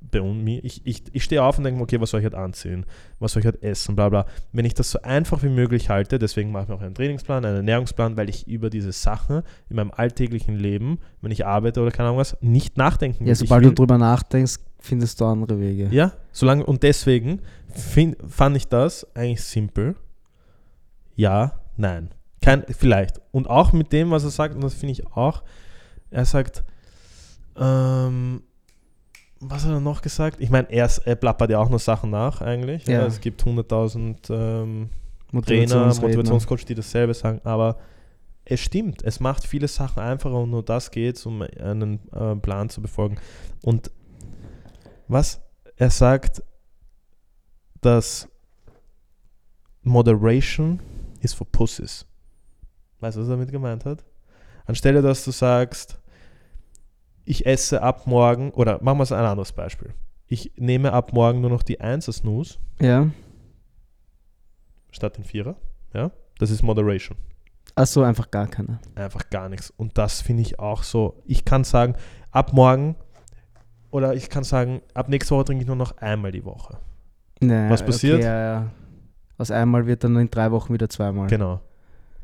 [0.00, 2.38] bei mir, ich, ich, ich stehe auf und denke mir, okay, was soll ich heute
[2.38, 2.86] anziehen?
[3.18, 3.96] Was soll ich heute essen?
[3.96, 4.26] Bla bla.
[4.52, 7.44] Wenn ich das so einfach wie möglich halte, deswegen mache ich mir auch einen Trainingsplan,
[7.44, 11.90] einen Ernährungsplan, weil ich über diese Sachen in meinem alltäglichen Leben, wenn ich arbeite oder
[11.90, 15.58] keine Ahnung was, nicht nachdenken Ja, Ich sobald will- du drüber nachdenkst, findest du andere
[15.58, 15.88] Wege.
[15.90, 17.40] ja, solange und deswegen
[17.74, 19.96] find, fand ich das eigentlich simpel.
[21.16, 22.10] Ja, nein.
[22.40, 23.20] Kein, vielleicht.
[23.32, 25.42] Und auch mit dem, was er sagt, und das finde ich auch,
[26.10, 26.62] er sagt,
[27.60, 28.42] ähm,
[29.40, 30.40] was hat er noch gesagt?
[30.40, 32.86] Ich meine, er, er plappert ja auch noch Sachen nach eigentlich.
[32.86, 33.00] Ja.
[33.00, 33.06] Ja.
[33.06, 34.90] es gibt 100.000 ähm,
[35.42, 35.86] Trainer.
[35.86, 37.78] Motivationscoach, die dasselbe sagen, aber
[38.44, 42.70] es stimmt, es macht viele Sachen einfacher und nur das geht um einen äh, Plan
[42.70, 43.18] zu befolgen.
[43.62, 43.90] Und
[45.06, 45.40] was
[45.76, 46.42] er sagt,
[47.80, 48.28] dass
[49.82, 50.80] Moderation
[51.20, 52.06] ist for Pussies.
[53.00, 54.04] Weißt du, was er damit gemeint hat?
[54.66, 55.98] Anstelle, dass du sagst,
[57.28, 59.92] ich esse ab morgen, oder machen wir es ein anderes Beispiel.
[60.26, 63.08] Ich nehme ab morgen nur noch die 1 Snooze Ja.
[64.90, 65.56] statt den Vierer.
[65.94, 66.10] Ja?
[66.38, 67.16] Das ist Moderation.
[67.74, 68.78] Achso, einfach gar keine.
[68.94, 69.70] Einfach gar nichts.
[69.76, 71.22] Und das finde ich auch so.
[71.26, 71.94] Ich kann sagen,
[72.30, 72.96] ab morgen
[73.90, 76.78] oder ich kann sagen, ab nächste Woche trinke ich nur noch einmal die Woche.
[77.40, 78.16] Nee, Was passiert?
[78.16, 78.70] Okay, ja, ja.
[79.38, 81.28] Aus einmal wird dann in drei Wochen wieder zweimal.
[81.28, 81.60] Genau.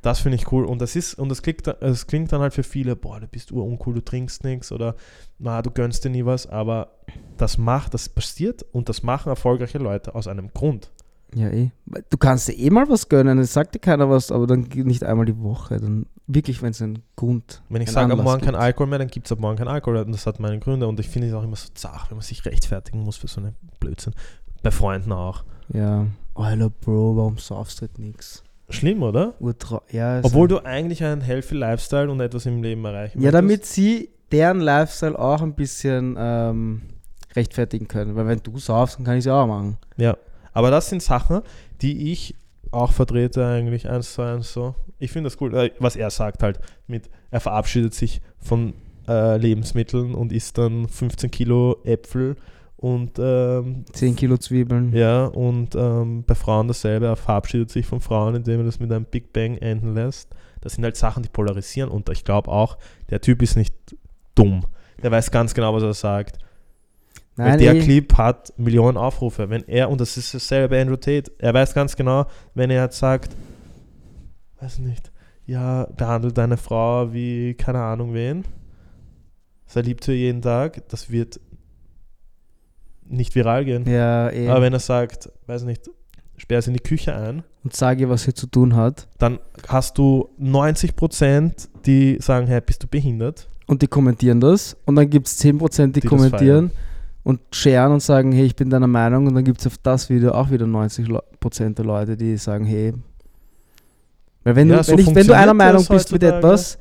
[0.04, 0.66] Das finde ich cool.
[0.66, 3.26] Und das ist, und das klingt, da- das klingt dann halt für viele, boah, du
[3.26, 4.96] bist uruncool, du trinkst nichts oder
[5.38, 6.90] na, du gönnst dir nie was, aber
[7.38, 10.90] das macht, das passiert und das machen erfolgreiche Leute aus einem Grund.
[11.34, 11.70] Ja, eh.
[12.10, 15.02] Du kannst dir eh mal was gönnen, es sagt dir keiner was, aber dann nicht
[15.04, 15.80] einmal die Woche.
[15.80, 18.62] Dann wirklich, wenn es einen Grund Wenn ich sage, ab Anlass morgen kein gibt.
[18.62, 21.00] Alkohol mehr, dann gibt es ab morgen kein Alkohol und das hat meine Gründe und
[21.00, 23.56] ich finde es auch immer so zart, wenn man sich rechtfertigen muss für so einen
[23.80, 24.14] Blödsinn.
[24.62, 25.44] Bei Freunden auch.
[25.72, 26.06] Ja.
[26.34, 28.44] Alter, Bro, warum saufst du halt nix?
[28.74, 29.34] Schlimm, oder?
[29.40, 33.26] Urtra ja, also- Obwohl du eigentlich einen healthy Lifestyle und etwas im Leben erreichen Ja,
[33.32, 33.34] möchtest.
[33.34, 36.82] damit sie deren Lifestyle auch ein bisschen ähm,
[37.36, 38.16] rechtfertigen können.
[38.16, 39.76] Weil wenn du saufst, dann kann ich es auch machen.
[39.96, 40.16] Ja,
[40.52, 41.40] aber das sind Sachen,
[41.82, 42.34] die ich
[42.70, 44.74] auch vertrete eigentlich eins zu eins so.
[44.98, 48.74] Ich finde das cool, äh, was er sagt halt mit, er verabschiedet sich von
[49.06, 52.36] äh, Lebensmitteln und isst dann 15 Kilo Äpfel
[52.76, 54.92] und ähm, 10 Kilo Zwiebeln.
[54.94, 58.92] ja, und ähm, bei Frauen dasselbe, er verabschiedet sich von Frauen, indem er das mit
[58.92, 60.30] einem Big Bang enden lässt.
[60.60, 62.78] Das sind halt Sachen, die polarisieren und ich glaube auch,
[63.10, 63.74] der Typ ist nicht
[64.34, 64.64] dumm.
[65.02, 66.38] Der weiß ganz genau, was er sagt.
[67.36, 67.80] Weil Nein, der.
[67.80, 69.50] Clip hat Millionen Aufrufe.
[69.50, 72.84] Wenn er, und das ist dasselbe bei Andrew Tate, er weiß ganz genau, wenn er
[72.84, 73.34] jetzt sagt,
[74.60, 75.10] weiß nicht,
[75.46, 78.44] ja, behandelt deine Frau wie, keine Ahnung wen,
[79.66, 81.40] sei lieb zu ihr jeden Tag, das wird
[83.16, 83.84] nicht viral gehen.
[83.88, 84.48] Ja, eh.
[84.48, 85.90] Aber wenn er sagt, weiß nicht,
[86.36, 89.08] sperr sie in die Küche ein, Und sage, was sie zu tun hat.
[89.18, 89.38] dann
[89.68, 93.48] hast du 90%, die sagen, hey, bist du behindert?
[93.66, 94.76] Und die kommentieren das.
[94.84, 96.70] Und dann gibt es 10%, die, Die das kommentieren
[97.22, 99.26] und sharen und sagen, hey, ich bin deiner Meinung.
[99.26, 102.92] Und dann gibt es auf das Video auch wieder 90% der Leute, die sagen, hey.
[104.44, 106.78] Weil wenn, Ja, du, so wenn, ich, wenn du einer Meinung bist mit etwas,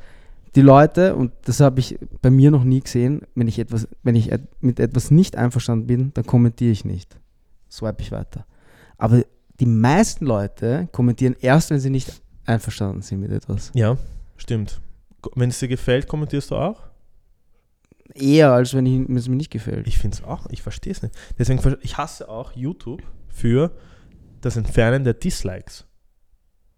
[0.56, 4.16] die Leute, und das habe ich bei mir noch nie gesehen, wenn ich, etwas, wenn
[4.16, 7.18] ich mit etwas nicht einverstanden bin, dann kommentiere ich nicht.
[7.72, 8.46] Swipe ich weiter.
[8.98, 9.24] Aber
[9.60, 13.72] die meisten Leute kommentieren erst, wenn sie nicht einverstanden sind mit etwas.
[13.74, 13.98] Ja,
[14.38, 14.82] stimmt.
[15.36, 16.82] Wenn es dir gefällt, kommentierst du auch?
[18.14, 19.88] Eher, als wenn, ich, wenn es mir nicht gefällt.
[19.88, 21.16] Ich finde es auch, ich verstehe es nicht.
[21.40, 23.72] Deswegen, ich hasse auch YouTube für
[24.42, 25.86] das Entfernen der Dislikes.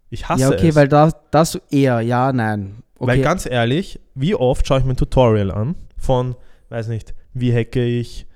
[0.08, 0.74] Ich hasse ja, okay, es.
[0.76, 2.82] weil da, das eher, ja, nein.
[2.98, 3.08] Okay.
[3.08, 6.34] Weil ganz ehrlich, wie oft schaue ich mir ein Tutorial an von,
[6.70, 8.26] weiß nicht, wie hacke ich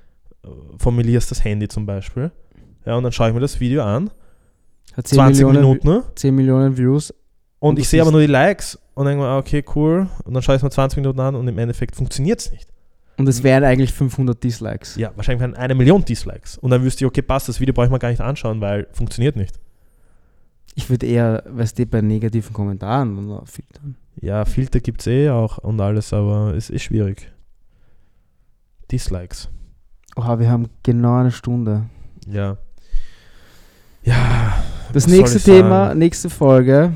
[0.45, 2.31] äh, von Melias das Handy zum Beispiel.
[2.85, 4.11] Ja, und dann schaue ich mir das Video an,
[4.95, 6.05] Hat 10 20 Millionen, Minuten, ne?
[6.15, 7.11] 10 Millionen Views.
[7.59, 10.09] Und Und ich sehe aber nur die Likes und denke mir, ah, okay, cool.
[10.25, 12.69] Und dann schaue ich es mir 20 Minuten an und im Endeffekt funktioniert es nicht.
[13.19, 14.97] Und es wären eigentlich 500 Dislikes.
[14.97, 16.57] Ja, wahrscheinlich wären eine Million Dislikes.
[16.57, 18.87] Und dann wüsste ich, okay, passt, das Video brauche ich mir gar nicht anschauen, weil
[18.93, 19.61] funktioniert nicht.
[20.75, 23.97] Ich würde eher, weißt du, bei negativen Kommentaren filtern.
[24.21, 27.33] Ja, Filter gibt es eh auch und alles, aber es ist schwierig.
[28.91, 29.49] Dislikes.
[30.17, 31.89] Oha, wir haben genau eine Stunde.
[32.27, 32.59] Ja.
[34.03, 34.63] Ja.
[34.93, 35.99] Das nächste Thema, sagen?
[35.99, 36.95] nächste Folge,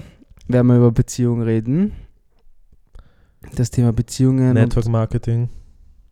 [0.49, 1.93] werden wir über Beziehungen reden.
[3.55, 5.49] Das Thema Beziehungen Network Marketing,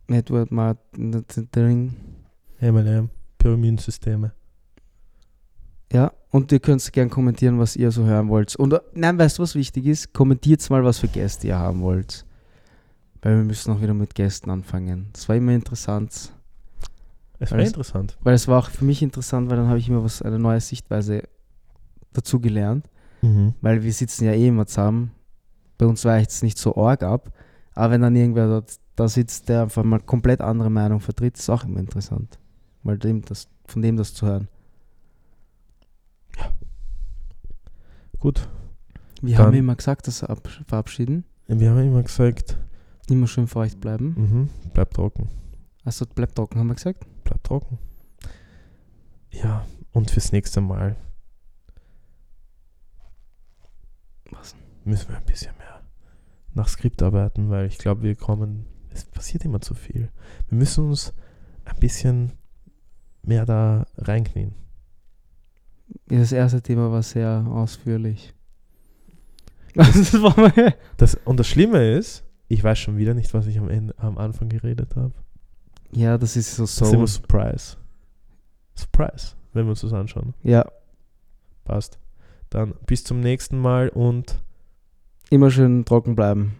[0.07, 1.95] Network Marketing.
[2.61, 4.31] MLM, Pyramidensysteme.
[5.93, 8.55] Ja, und ihr könnt gerne kommentieren, was ihr so hören wollt.
[8.55, 10.11] Und äh, nein, weißt du, was wichtig ist?
[10.13, 12.25] Kommentiert mal, was für Gäste ihr haben wollt.
[13.21, 15.07] Weil wir müssen auch wieder mit Gästen anfangen.
[15.13, 16.33] Das war immer interessant.
[17.39, 18.17] Es war Alles- interessant.
[18.23, 20.59] Weil es war auch für mich interessant, weil dann habe ich immer was, eine neue
[20.59, 21.23] Sichtweise
[22.11, 22.89] dazu gelernt.
[23.21, 23.53] Mhm.
[23.61, 25.11] Weil wir sitzen ja eh immer zusammen.
[25.77, 27.31] Bei uns weicht es nicht so arg ab.
[27.75, 31.49] Aber wenn dann irgendwer dort da sitzt, der einfach mal komplett andere Meinung vertritt, ist
[31.49, 32.39] auch immer interessant.
[32.83, 34.47] Weil dem das, von dem das zu hören.
[38.23, 38.47] Gut.
[39.21, 41.25] Wir Dann- haben immer gesagt, dass wir ab- verabschieden.
[41.47, 42.57] Wir haben immer gesagt,
[43.09, 44.15] Immer schön feucht bleiben.
[44.17, 45.27] mhm, bleib trocken.
[45.83, 47.05] Also bleibt trocken, haben wir gesagt.
[47.25, 47.77] Bleib trocken.
[49.29, 50.95] Ja, und fürs nächste Mal.
[54.31, 54.55] Was?
[54.85, 55.81] Müssen wir ein bisschen mehr
[56.53, 58.65] nach Skript arbeiten, weil ich glaube, wir kommen.
[58.89, 60.09] Es passiert immer zu viel.
[60.47, 61.11] Wir müssen uns
[61.65, 62.31] ein bisschen
[63.21, 64.53] mehr da reinknien.
[66.07, 68.33] Das erste Thema war sehr ausführlich.
[69.75, 70.15] Das
[70.97, 74.19] Das, und das Schlimme ist, ich weiß schon wieder nicht, was ich am, Ende, am
[74.19, 75.13] Anfang geredet habe.
[75.91, 77.19] ja, das ist so Das ist immer so.
[77.21, 77.77] Surprise.
[78.75, 80.35] Surprise, wenn wir uns das anschauen.
[80.43, 80.63] Ja,
[81.63, 81.97] Passt.
[82.49, 84.39] Dann bis zum nächsten Mal und
[85.29, 86.57] immer schön trocken bleiben.